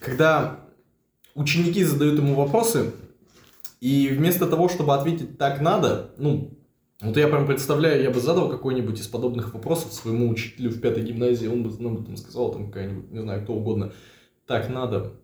[0.00, 0.60] когда
[1.34, 2.92] ученики задают ему вопросы,
[3.80, 6.58] и вместо того, чтобы ответить так надо, ну,
[7.00, 11.04] вот я прям представляю, я бы задал какой-нибудь из подобных вопросов своему учителю в пятой
[11.04, 13.94] гимназии, он бы нам там сказал, там какая-нибудь, не знаю, кто угодно,
[14.44, 15.14] так надо,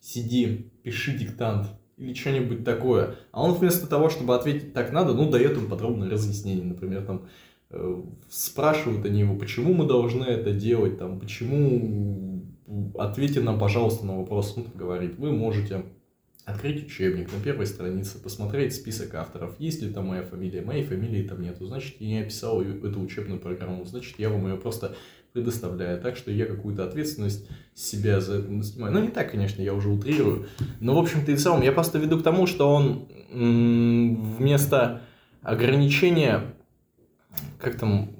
[0.00, 1.66] сиди, пиши диктант
[1.96, 3.16] или что-нибудь такое.
[3.32, 7.26] А он вместо того, чтобы ответить так надо, ну, дает им подробное разъяснение, например, там,
[8.30, 12.44] спрашивают они его, почему мы должны это делать, там, почему,
[12.96, 15.84] ответьте нам, пожалуйста, на вопрос, он говорит, вы можете
[16.46, 21.28] открыть учебник на первой странице, посмотреть список авторов, есть ли там моя фамилия, моей фамилии
[21.28, 24.96] там нету, значит, я не описал эту учебную программу, значит, я вам ее просто
[25.34, 28.94] предоставляю, так что я какую-то ответственность себя за это снимаю.
[28.94, 30.46] Ну, не так, конечно, я уже утрирую,
[30.80, 35.02] но, в общем-то, и в целом, я просто веду к тому, что он вместо
[35.42, 36.54] ограничения,
[37.58, 38.10] как там,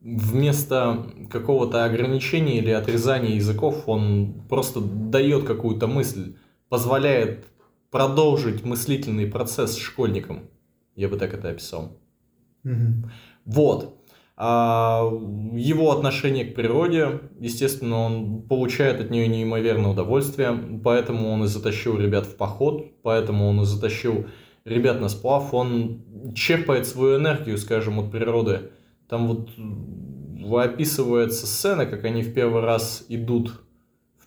[0.00, 6.36] вместо какого-то ограничения или отрезания языков, он просто дает какую-то мысль,
[6.68, 7.46] позволяет
[7.90, 10.50] продолжить мыслительный процесс школьникам.
[10.94, 11.98] Я бы так это описал.
[12.62, 13.10] Мгм.
[13.44, 13.94] Вот.
[14.40, 15.02] А
[15.52, 21.98] его отношение к природе, естественно, он получает от нее неимоверное удовольствие, поэтому он и затащил
[21.98, 24.26] ребят в поход, поэтому он и затащил
[24.68, 26.02] ребят на сплав, он
[26.34, 28.70] черпает свою энергию, скажем, от природы.
[29.08, 29.50] Там вот
[30.62, 33.52] описывается сцена, как они в первый раз идут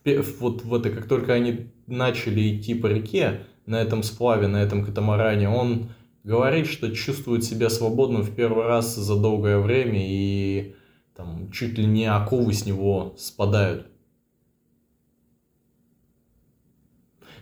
[0.04, 4.58] в вот в это, как только они начали идти по реке на этом сплаве, на
[4.58, 5.90] этом катамаране, он
[6.24, 10.76] говорит, что чувствует себя свободным в первый раз за долгое время и
[11.16, 13.88] там чуть ли не оковы с него спадают.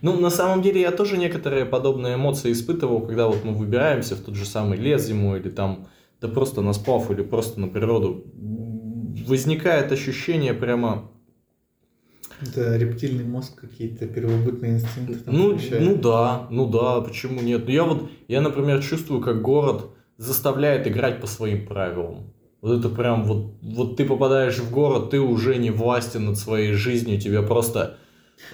[0.01, 4.21] Ну, на самом деле, я тоже некоторые подобные эмоции испытывал, когда вот мы выбираемся в
[4.21, 5.87] тот же самый лес зимой, или там,
[6.21, 8.23] да просто на сплав, или просто на природу.
[9.27, 11.11] Возникает ощущение прямо
[12.41, 15.19] Это рептильный мозг, какие-то первобытные инстинкты.
[15.25, 15.83] Ну, включает.
[15.83, 17.65] ну да, ну да, почему нет?
[17.65, 19.87] Ну я вот, я, например, чувствую, как город
[20.17, 22.33] заставляет играть по своим правилам.
[22.61, 26.73] Вот это прям вот, вот ты попадаешь в город, ты уже не властен над своей
[26.73, 27.97] жизнью, тебя просто...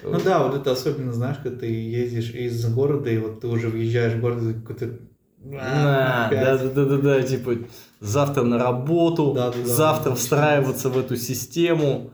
[0.02, 3.68] Ну да, вот это особенно, знаешь, когда ты ездишь из города, и вот ты уже
[3.68, 4.98] въезжаешь в город, какой-то...
[5.38, 6.40] Да, опять.
[6.40, 7.52] да, да, да, да, да, типа
[8.00, 12.10] завтра на работу, да, да, завтра да, встраиваться в эту систему.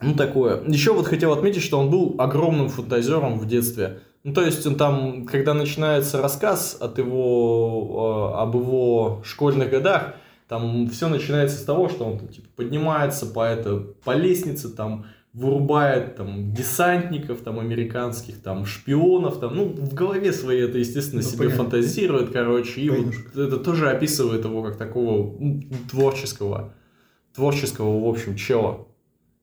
[0.00, 0.62] Ну, такое.
[0.64, 4.00] Еще вот хотел отметить, что он был огромным фантазером в детстве.
[4.24, 10.14] Ну, то есть, он там, когда начинается рассказ от его, э, об его школьных годах,
[10.48, 15.06] там все начинается с того, что он там, типа, поднимается по, это, по лестнице, там,
[15.36, 21.28] вырубает там десантников там американских, там шпионов, там, ну, в голове своей это, естественно, Ну,
[21.28, 21.64] себе понятно.
[21.64, 23.42] фантазирует, короче, и вот Войнушка.
[23.42, 26.72] это тоже описывает его как такого ну, творческого,
[27.34, 28.88] творческого, в общем, чела.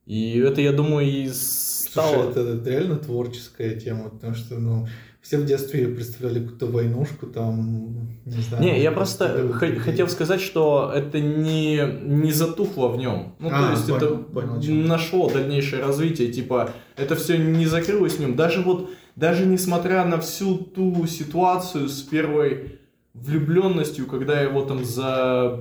[0.07, 2.23] И это, я думаю, и стало...
[2.23, 4.87] Слушай, это, это реально творческая тема, потому что, ну,
[5.24, 8.61] все в детстве представляли какую-то войнушку, там, не знаю.
[8.63, 13.34] Не, я какие-то просто х- хотел сказать, что это не, не затухло в нем.
[13.39, 18.15] Ну, А, то есть понял, это понял, нашло дальнейшее развитие, типа, это все не закрылось
[18.17, 18.36] в нем.
[18.36, 22.80] Даже вот, даже несмотря на всю ту ситуацию с первой
[23.13, 25.59] влюбленностью, когда его там за...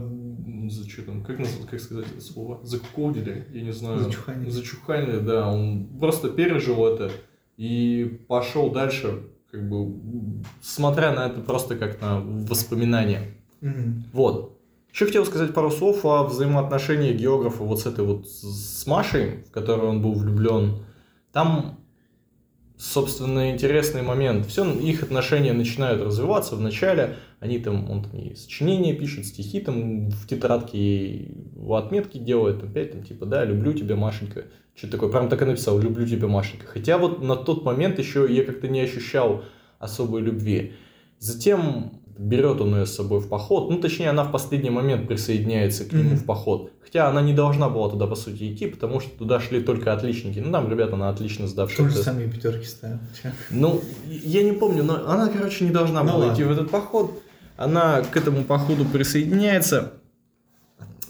[0.68, 2.60] За что там, как, назвать, как сказать это слово?
[2.62, 3.98] Закуколдили, я не знаю.
[3.98, 4.48] Зачуханили.
[4.50, 5.48] Зачуханили, да.
[5.48, 7.10] Он просто пережил это
[7.56, 9.22] и пошел дальше,
[9.52, 9.94] как бы,
[10.62, 13.34] смотря на это просто как на воспоминания.
[13.60, 14.04] Мгм.
[14.12, 14.58] Вот.
[14.92, 19.50] Еще хотел сказать пару слов о взаимоотношении географа вот с этой вот с Машей, в
[19.50, 20.84] которую он был влюблен.
[21.32, 21.78] Там,
[22.78, 24.46] собственно, интересный момент.
[24.46, 26.56] Все их отношения начинают развиваться.
[26.56, 31.36] Вначале они там, он там и сочинения пишет, стихи там в тетрадке ей
[31.68, 34.44] отметки делает, опять там типа, да, люблю тебя, Машенька.
[34.74, 36.66] Что-то такое, прям так и написал, люблю тебя, Машенька.
[36.66, 39.44] Хотя вот на тот момент еще я как-то не ощущал
[39.78, 40.72] особой любви.
[41.18, 45.84] Затем берет он ее с собой в поход, ну точнее она в последний момент присоединяется
[45.84, 46.16] к нему Мгм.
[46.18, 46.72] в поход.
[46.82, 50.38] Хотя она не должна была туда по сути идти, потому что туда шли только отличники.
[50.38, 52.04] Ну там ребята на отлично сдавшие Тоже тест.
[52.04, 53.00] самые пятерки ставят.
[53.50, 56.34] Ну, я не помню, но она, короче, не должна Ну была ладно.
[56.34, 57.22] идти в этот поход.
[57.56, 59.94] Она к этому походу присоединяется.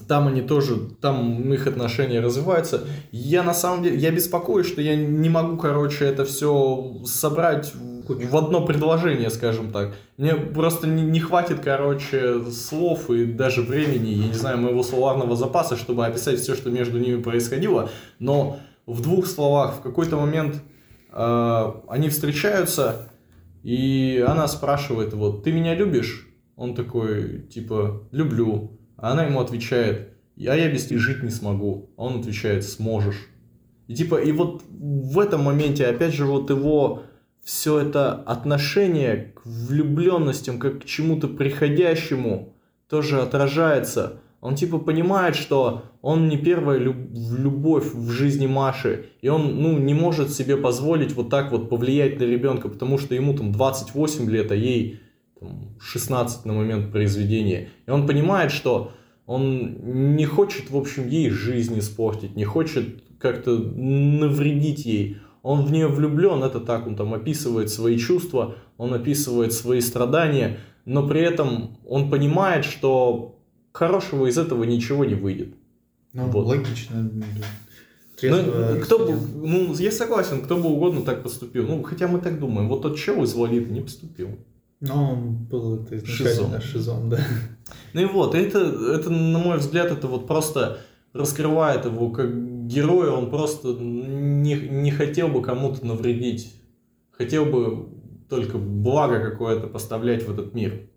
[0.09, 2.85] Там они тоже, там их отношения развиваются.
[3.11, 7.73] Я на самом деле, я беспокоюсь, что я не могу, короче, это все собрать
[8.09, 9.95] в одно предложение, скажем так.
[10.16, 15.37] Мне просто не, не хватит, короче, слов и даже времени, я не знаю, моего словарного
[15.37, 17.91] запаса, чтобы описать все, что между ними происходило.
[18.19, 20.62] Но в двух словах, в какой-то момент
[21.12, 23.09] э, они встречаются,
[23.62, 26.29] и она спрашивает, вот, ты меня любишь?
[26.57, 28.79] Он такой, типа, люблю.
[29.03, 31.91] А она ему отвечает, а я без тебя жить не смогу.
[31.97, 33.29] А он отвечает, сможешь.
[33.89, 37.03] И типа, и вот в этом моменте, опять же, вот его
[37.43, 42.55] все это отношение к влюбленностям, как к чему-то приходящему,
[42.89, 44.20] тоже отражается.
[44.41, 49.79] Он типа понимает, что он не первая люб- любовь в жизни Маши, и он ну,
[49.79, 54.31] не может себе позволить вот так вот повлиять на ребенка, потому что ему там 28
[54.31, 55.01] лет, а ей
[55.81, 57.69] 16 на момент произведения.
[57.86, 58.93] И он понимает, что
[59.27, 65.19] он не хочет, в общем, ей жизнь испортить, не хочет как-то навредить ей.
[65.43, 70.59] Он в нее влюблен, это так, он там описывает свои чувства, он описывает свои страдания,
[70.85, 73.39] но при этом он понимает, что
[73.73, 75.55] хорошего из этого ничего не выйдет.
[76.12, 76.47] Ну, Вот.
[76.47, 77.10] логично.
[78.23, 81.66] Ну, кто бы, ну, я согласен, кто бы угодно так поступил.
[81.66, 84.39] Ну, хотя мы так думаем, вот тот чел из Лолиты не поступил.
[84.83, 87.19] Но он был это изначально шизом, да.
[87.95, 90.81] Ну и вот, это, это, на мой взгляд, это вот просто
[91.13, 96.53] раскрывает его как героя, он просто не, не хотел бы кому-то навредить,
[97.13, 97.87] хотел бы
[98.29, 100.89] только благо какое-то поставлять в этот мир.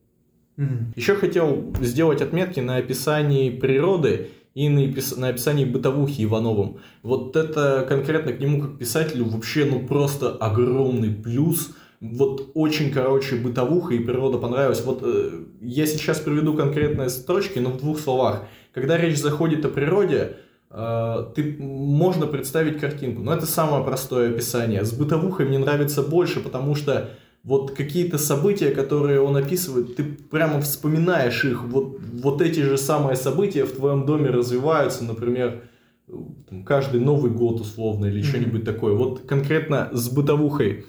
[0.58, 0.94] Мгм.
[0.96, 6.78] Еще хотел сделать отметки на описании природы и на, опис- на описании бытовухи Ивановым.
[7.04, 11.76] Вот это конкретно к нему как писателю вообще ну просто огромный плюс.
[12.02, 14.84] Вот очень, короче, бытовуха и природа понравилась.
[14.84, 18.44] Вот э, я сейчас приведу конкретные строчки, но в двух словах.
[18.74, 20.38] Когда речь заходит о природе,
[20.70, 23.22] э, ты можно представить картинку.
[23.24, 24.84] Но это самое простое описание.
[24.84, 27.12] С бытовухой мне нравится больше, потому что
[27.44, 31.64] вот какие-то события, которые он описывает, ты прямо вспоминаешь их.
[31.64, 35.64] Вот, вот эти же самые события в твоем доме развиваются, например,
[36.08, 36.14] э,
[36.66, 38.26] каждый Новый год условно или Мгм.
[38.28, 38.94] что-нибудь такое.
[38.94, 40.86] Вот конкретно с бытовухой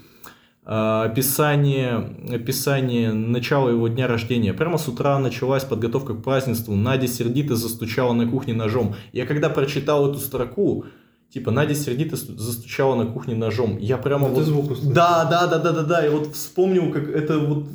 [0.66, 4.52] описание, описание начала его дня рождения.
[4.52, 6.74] Прямо с утра началась подготовка к празднеству.
[6.74, 8.96] Надя сердито застучала на кухне ножом.
[9.12, 10.86] Я когда прочитал эту строку,
[11.30, 14.44] типа Надя сердито сту- застучала на кухне ножом, я прямо Ты вот...
[14.44, 14.92] звук услышал?
[14.92, 16.04] Да, да, да, да, да, да.
[16.04, 17.66] Я вот вспомнил, как это вот.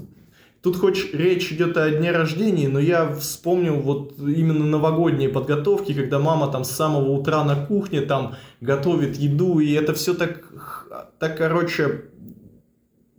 [0.61, 6.19] Тут хоть речь идет о дне рождения, но я вспомнил вот именно новогодние подготовки, когда
[6.19, 10.43] мама там с самого утра на кухне там готовит еду, и это все так,
[11.17, 12.03] так, короче,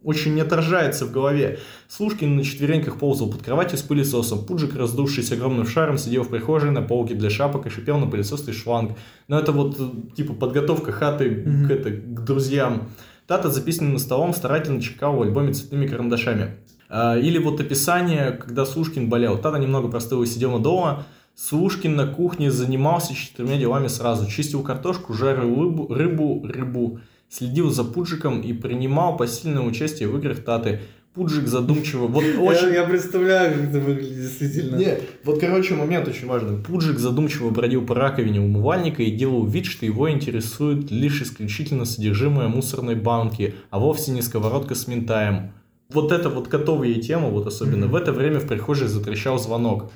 [0.05, 1.59] очень не отражается в голове.
[1.89, 4.45] Слушкин на четвереньках ползал под кроватью с пылесосом.
[4.45, 8.53] Пуджик, раздувшись огромным шаром, сидел в прихожей на полке для шапок и шипел на пылесосный
[8.53, 8.93] шланг.
[9.29, 11.69] Но это вот, э, типа, подготовка хаты Мгм.
[11.69, 12.89] к, это, к друзьям.
[13.27, 16.57] Тата, записанный на столом, старательно чекал в альбоме цветными карандашами.
[16.89, 19.39] А, Или вот описание, когда Слушкин болел.
[19.39, 21.07] Тата немного простыл и сидел дома.
[21.35, 24.31] Слушкин на кухне занимался четырьмя делами сразу.
[24.31, 27.01] Чистил картошку, жарил рыбу, рыбу, рыбу.
[27.33, 30.81] Следил за Пуджиком и принимал посильное участие в играх Таты.
[31.15, 32.07] Пуджик задумчиво...
[32.07, 32.69] Вот очень...
[32.69, 34.77] Я, я представляю, как это выглядит действительно.
[34.77, 36.63] Не, вот, короче, момент очень важный.
[36.63, 42.49] Пуджик задумчиво бродил по раковине умывальника и делал вид, что его интересует лишь исключительно содержимое
[42.49, 45.53] мусорной банки, а вовсе не сковородка с ментаем.
[45.91, 47.93] Вот это вот готовые темы, вот особенно Мгм.
[47.93, 49.91] в это время в прихожей затрещал звонок.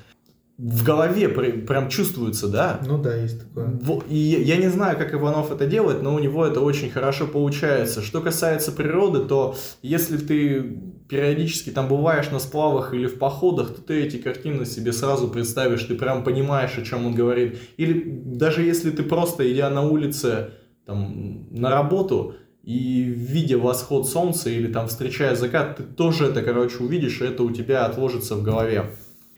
[0.57, 2.81] В голове прям чувствуется, да?
[2.85, 3.79] Ну да, есть такое.
[4.09, 7.27] И я я не знаю, как Иванов это делает, но у него это очень хорошо
[7.27, 8.01] получается.
[8.01, 13.81] Что касается природы, то если ты периодически там бываешь на сплавах или в походах, то
[13.81, 17.59] ты эти картины себе сразу представишь, ты прям понимаешь, о чем он говорит.
[17.77, 20.49] Или даже если ты просто идя на улице
[20.85, 26.79] там, на работу и видя восход солнца или там встречая закат, ты тоже это, короче,
[26.79, 28.91] увидишь, и это у тебя отложится в голове.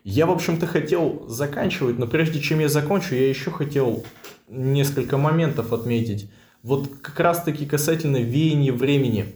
[0.04, 4.04] Я, в общем-то, хотел заканчивать, но прежде чем я закончу, я еще хотел
[4.50, 6.30] несколько моментов отметить.
[6.64, 9.36] Вот как раз-таки касательно веяния времени.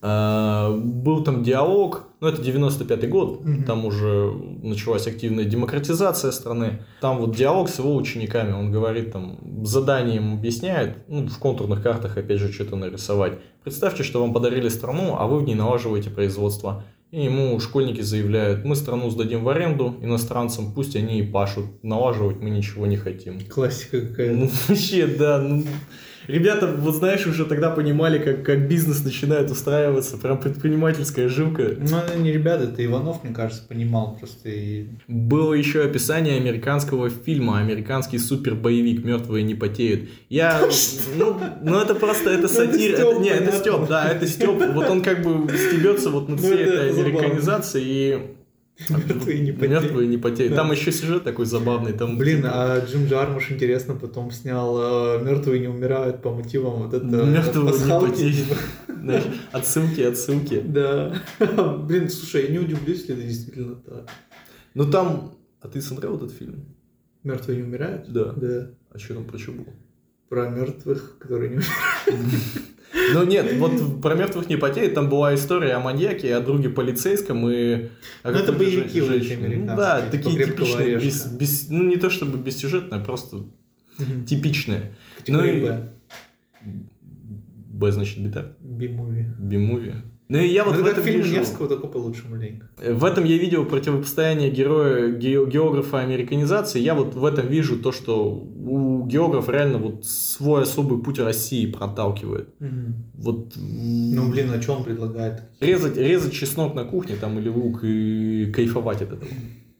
[0.00, 3.64] А, Был там диалог, ну это 95-й год, Мгм.
[3.64, 4.30] там уже
[4.62, 6.82] началась активная демократизация страны.
[7.00, 12.16] Там вот диалог с его учениками, он говорит там, заданием объясняет, ну, в контурных картах
[12.16, 13.38] опять же что-то нарисовать.
[13.64, 16.84] Представьте, что вам подарили страну, а вы в ней налаживаете производство.
[17.10, 22.36] И ему школьники заявляют, мы страну сдадим в аренду иностранцам, пусть они и пашут, налаживать
[22.36, 23.40] мы ничего не хотим.
[23.48, 24.36] Классика какая-то.
[24.36, 25.38] Ну, вообще, да.
[25.38, 25.64] Ну,
[26.28, 31.74] Ребята, вот знаешь, уже тогда понимали, как, как бизнес начинает устраиваться, прям предпринимательская жилка.
[31.78, 34.50] Ну, не ребята, это Иванов, мне кажется, понимал просто.
[34.50, 34.88] И...
[35.08, 40.10] Было еще описание американского фильма, американский супер-боевик «Мертвые не потеют».
[40.28, 40.60] Я,
[41.16, 42.98] ну, ну это просто, это сатира.
[42.98, 44.50] Это, не, это Степ, да, это Степ.
[44.74, 48.37] Вот он как бы стебется вот над всей этой американизацией и
[48.88, 49.82] Мертвые не потеют.
[49.82, 50.54] Мертвые не потеют.
[50.54, 51.92] Там еще сюжет такой забавный.
[51.92, 52.16] Там...
[52.16, 57.72] Блин, а Джим Джармуш, интересно, потом снял «Мертвые не умирают» по мотивам вот это Мертвые
[57.72, 58.58] не потеют.
[59.52, 60.60] Отсылки, отсылки.
[60.60, 61.20] Да.
[61.88, 64.08] Блин, слушай, я не удивлюсь, если это действительно так.
[64.74, 65.34] Ну там...
[65.60, 66.76] А ты смотрел этот фильм?
[67.24, 68.08] «Мертвые не умирают»?
[68.12, 68.32] Да.
[68.32, 68.70] Да.
[68.90, 69.66] А что там про что было?
[70.28, 72.32] Про мертвых, которые не умирают.
[73.12, 77.48] Ну нет, вот про мертвых не потеет, там была история о маньяке, о друге полицейском
[77.48, 77.88] и...
[78.24, 83.00] Ну это боевики эти Ну да, такие типичные, без, без, ну не то чтобы бессюжетные,
[83.02, 83.44] просто
[83.98, 84.24] Мгм.
[84.24, 84.92] типичные.
[85.26, 85.92] Ну и- Б.
[86.62, 89.26] Б значит бита, Би-муви.
[89.38, 89.94] би-муви.
[90.30, 91.34] Ну и я вот Ну, в это этом фильм вижу...
[91.36, 92.68] Невского только получше маленько.
[92.76, 96.80] В этом я видел противопостояние героя ге- географа американизации.
[96.80, 101.64] Я вот в этом вижу то, что у географа реально вот свой особый путь России
[101.70, 102.50] проталкивает.
[103.14, 105.42] Вот Ну, блин, а что он предлагает?
[105.60, 109.30] резать, резать чеснок на кухне там или лук и кайфовать от этого.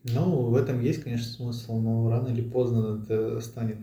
[0.05, 3.79] Ну, в этом есть, конечно, смысл, но рано или поздно это станет.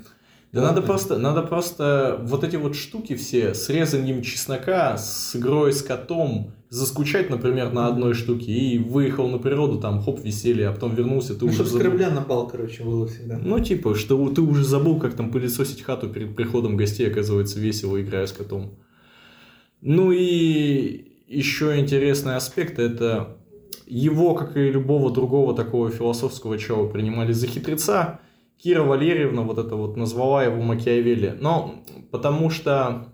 [0.55, 5.73] Да надо просто, надо просто вот эти вот штуки все с резанием чеснока, с игрой
[5.73, 10.71] с котом, заскучать, например, на одной штуке и выехал на природу, там, хоп, веселье, а
[10.71, 11.79] потом вернулся, ты Ну, уже забыл.
[11.79, 13.37] корабля на бал, короче, было всегда.
[13.37, 18.01] Ну, типа, что ты уже забыл, как там пылесосить хату перед приходом гостей, оказывается, весело,
[18.01, 18.79] играя с котом.
[19.81, 23.37] Ну и еще интересный аспект, это
[23.87, 28.19] его, как и любого другого такого философского чела, принимали за хитреца.
[28.65, 31.37] Кира Валерьевна вот это вот назвала его Макиавелли.
[31.39, 31.75] Но
[32.09, 33.13] потому что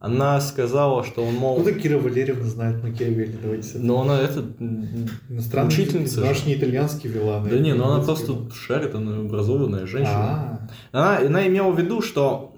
[0.00, 1.58] она сказала, что он, мол...
[1.58, 3.36] Откуда Кира Валерьевна знает Макиавелли?
[3.40, 3.78] Давайте.
[3.78, 4.40] Но она это...
[4.58, 7.38] м, Иностранный учительница ж не итальянский вела.
[7.48, 10.68] Да не, ну она просто шарит, она образованная женщина.
[10.92, 12.56] А, Она, она имела в виду, что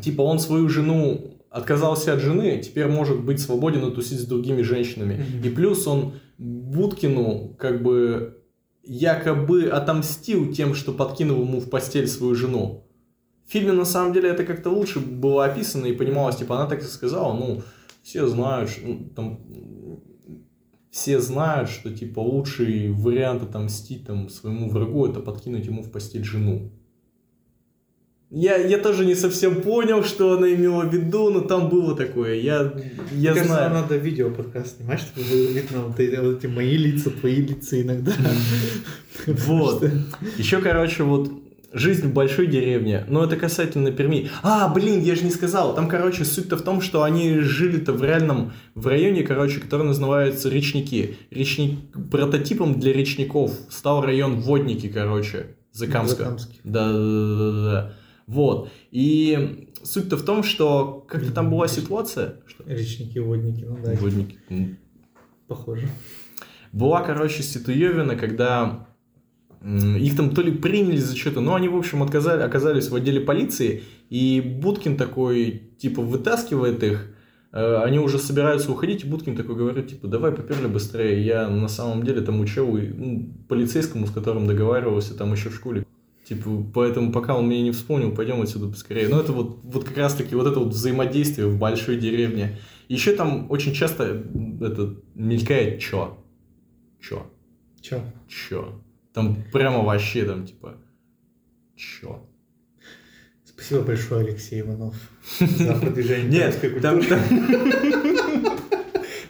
[0.00, 4.62] типа он свою жену отказался от жены, теперь может быть свободен и тусить с другими
[4.62, 5.24] женщинами.
[5.42, 8.38] И плюс он Будкину как бы
[8.86, 12.84] якобы отомстил тем, что подкинул ему в постель свою жену.
[13.46, 16.82] В фильме на самом деле это как-то лучше было описано и понималось, типа она так
[16.82, 17.62] и сказала, ну,
[18.02, 19.40] все знают, ну, там,
[20.90, 26.24] все знают, что типа лучший вариант отомстить там своему врагу это подкинуть ему в постель
[26.24, 26.72] жену.
[28.30, 32.34] Я, я тоже не совсем понял, что она имела в виду, но там было такое.
[32.34, 32.72] Я, я
[33.12, 33.70] Мне кажется, знаю.
[33.70, 37.36] нам надо видео подкаст снимать, чтобы было видно вот эти, вот эти мои лица, твои
[37.36, 38.12] лица иногда.
[39.26, 39.88] Вот.
[40.38, 41.30] Еще, короче, вот
[41.72, 43.04] жизнь в большой деревне.
[43.08, 44.28] Но это касательно Перми.
[44.42, 45.74] А, блин, я же не сказал.
[45.74, 50.48] Там, короче, суть-то в том, что они жили-то в реальном, в районе, короче, который называется
[50.48, 51.16] Речники.
[51.30, 51.78] Речник,
[52.10, 56.24] прототипом для речников стал район Водники, короче, Закамска.
[56.24, 56.60] Закамский.
[56.64, 57.92] Да, да, да, да, да.
[58.26, 58.70] Вот.
[58.90, 62.40] И суть-то в том, что как-то там была ситуация...
[62.46, 62.64] Что?
[62.66, 64.38] Речники, водники, ну да, Водники.
[65.46, 65.88] Похоже.
[66.72, 68.88] была, короче, ситуевина, когда
[69.64, 73.20] их там то ли приняли за что-то, но они, в общем, отказали, оказались в отделе
[73.20, 77.14] полиции, и Будкин такой, типа, вытаскивает их,
[77.52, 81.68] э, они уже собираются уходить, и Будкин такой говорит, типа, давай поперли быстрее, я на
[81.68, 82.48] самом деле там и,
[82.94, 85.84] ну, полицейскому, с которым договаривался там еще в школе.
[86.26, 89.08] Типа, поэтому пока он меня не вспомнил, пойдем отсюда поскорее.
[89.08, 92.58] Но это вот, вот как раз-таки вот это вот взаимодействие в большой деревне.
[92.88, 94.24] Еще там очень часто
[94.60, 96.18] это мелькает чё.
[97.00, 97.26] Чё.
[97.80, 98.02] Че?
[98.26, 98.80] Чё?
[99.12, 100.74] Там прямо вообще там типа
[101.76, 102.24] чё?
[103.44, 104.96] Спасибо большое, Алексей Иванов,
[105.38, 107.22] за продвижение Нет, там, там,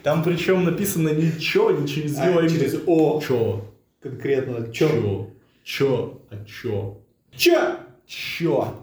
[0.03, 3.21] там причем написано чё, не через А, ё, а через именно О.
[3.21, 3.65] чё.
[4.01, 4.71] Конкретно.
[4.73, 4.89] Че?
[4.89, 5.27] Чё.
[5.67, 6.99] Чё, а чё?
[7.35, 7.75] Че?
[8.05, 8.73] Чё?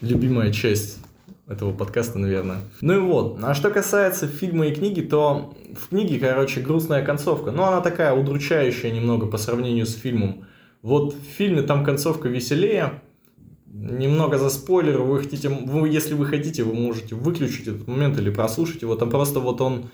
[0.00, 1.00] Любимая часть
[1.48, 2.58] этого подкаста, наверное.
[2.80, 3.40] Ну и вот.
[3.42, 7.50] А что касается фильма и книги, то в книге, короче, грустная концовка.
[7.50, 10.44] Но она такая удручающая немного по сравнению с фильмом.
[10.82, 13.02] Вот в фильме там концовка веселее.
[13.66, 18.30] Немного за спойлер, вы хотите, вы, если вы хотите, вы можете выключить этот момент или
[18.30, 18.94] прослушать его.
[18.94, 19.90] Там просто вот он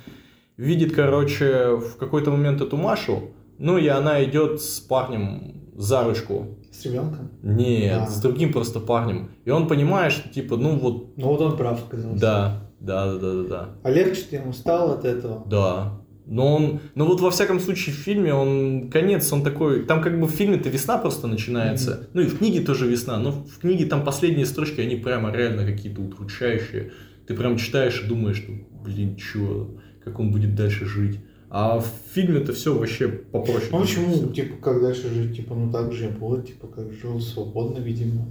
[0.59, 6.59] видит, короче, в какой-то момент эту Машу, ну и она идет с парнем за ручку.
[6.73, 7.31] С ребенком?
[7.43, 8.11] Нет, А.
[8.11, 9.31] с другим просто парнем.
[9.45, 12.21] И он понимает, что типа, ну вот, Ну вот он прав оказался.
[12.21, 13.69] да, да, да, да, да, да.
[13.83, 15.45] А легче ему стало от этого?
[15.47, 20.03] Да, Но он, ну вот во всяком случае в фильме он конец, он такой, там
[20.03, 22.09] как бы в фильме-то весна просто начинается, mm-hmm.
[22.15, 25.65] ну и в книге тоже весна, но в книге там последние строчки, они прямо реально
[25.65, 26.93] какие-то удручающие.
[27.27, 28.53] Ты прям читаешь и думаешь, что,
[28.85, 29.71] блин, чё,
[30.05, 31.21] как он будет дальше жить.
[31.49, 33.69] А в фильме-то все вообще попроще.
[33.71, 37.79] Ну почему, типа, как дальше жить, типа, ну так же было, типа, как жил свободно,
[37.79, 38.27] видимо.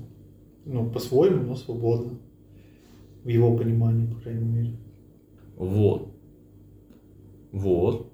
[0.65, 2.19] Ну, по-своему, но свободно.
[3.23, 4.77] В его понимании, по крайней мере.
[5.55, 6.11] Вот.
[7.51, 8.11] Вот.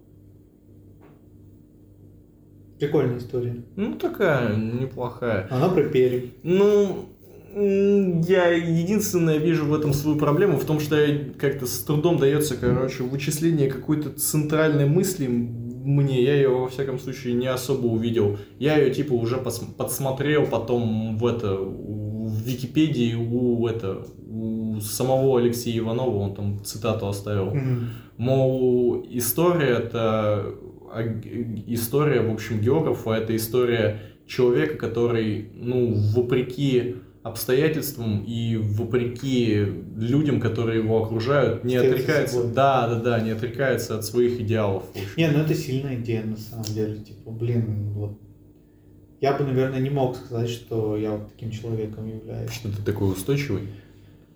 [2.80, 3.64] Прикольная история.
[3.76, 5.48] Ну, такая неплохая.
[5.50, 6.32] Она про Пермь.
[6.44, 7.10] Ну,
[7.54, 10.98] я единственное вижу в этом свою проблему, в том, что
[11.38, 17.34] как-то с трудом дается, короче, вычисление какой-то центральной мысли мне, я ее, во всяком случае,
[17.34, 18.38] не особо увидел.
[18.60, 25.80] Я ее, типа, уже подсмотрел потом в это, в Википедии у, это, у самого Алексея
[25.80, 27.52] Иванова, он там цитату оставил.
[27.52, 27.80] Mm-hmm.
[28.18, 30.56] Мол, история это
[31.68, 39.66] история, в общем, географа, это история человека, который, ну, вопреки обстоятельствам и вопреки
[39.96, 44.84] людям, которые его окружают, не Стоит отрекается, да, да, да, не отрекается от своих идеалов.
[45.18, 48.20] Не, ну это сильная идея на самом деле, типа, блин, вот
[49.20, 52.50] я бы, наверное, не мог сказать, что я вот таким человеком являюсь.
[52.52, 53.62] Что ты такой устойчивый?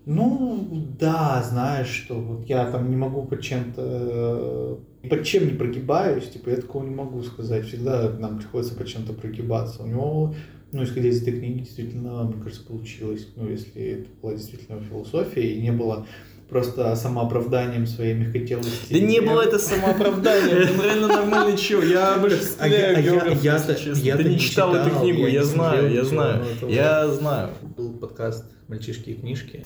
[0.06, 4.80] Ну, да, знаешь, что вот я там не могу под чем-то,
[5.10, 7.66] под чем не прогибаюсь, типа, я такого не могу сказать.
[7.66, 9.82] Всегда нам приходится под чем-то прогибаться.
[9.82, 10.36] У него
[10.71, 13.27] ну, исходя из этой книги, действительно, мне кажется, получилось.
[13.35, 16.05] Ну, если это была действительно философия и не было
[16.49, 18.93] просто самооправданием своей мягкотелости.
[18.93, 21.81] Да не было это самооправданием, он реально нормальный чел.
[21.81, 24.17] Я обожествляю географа, честно.
[24.17, 27.49] Ты не читал эту книгу, я знаю, я знаю, я знаю.
[27.75, 29.65] Был подкаст «Мальчишки и книжки».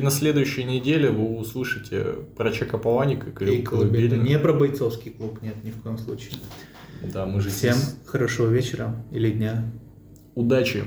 [0.00, 2.04] На следующей неделе вы услышите
[2.36, 4.22] про Чека Паланика и Колыбельную.
[4.22, 6.34] Не про бойцовский клуб, нет, ни в коем случае.
[7.02, 9.64] Да, мы же Всем хорошего вечера или дня
[10.38, 10.84] удачи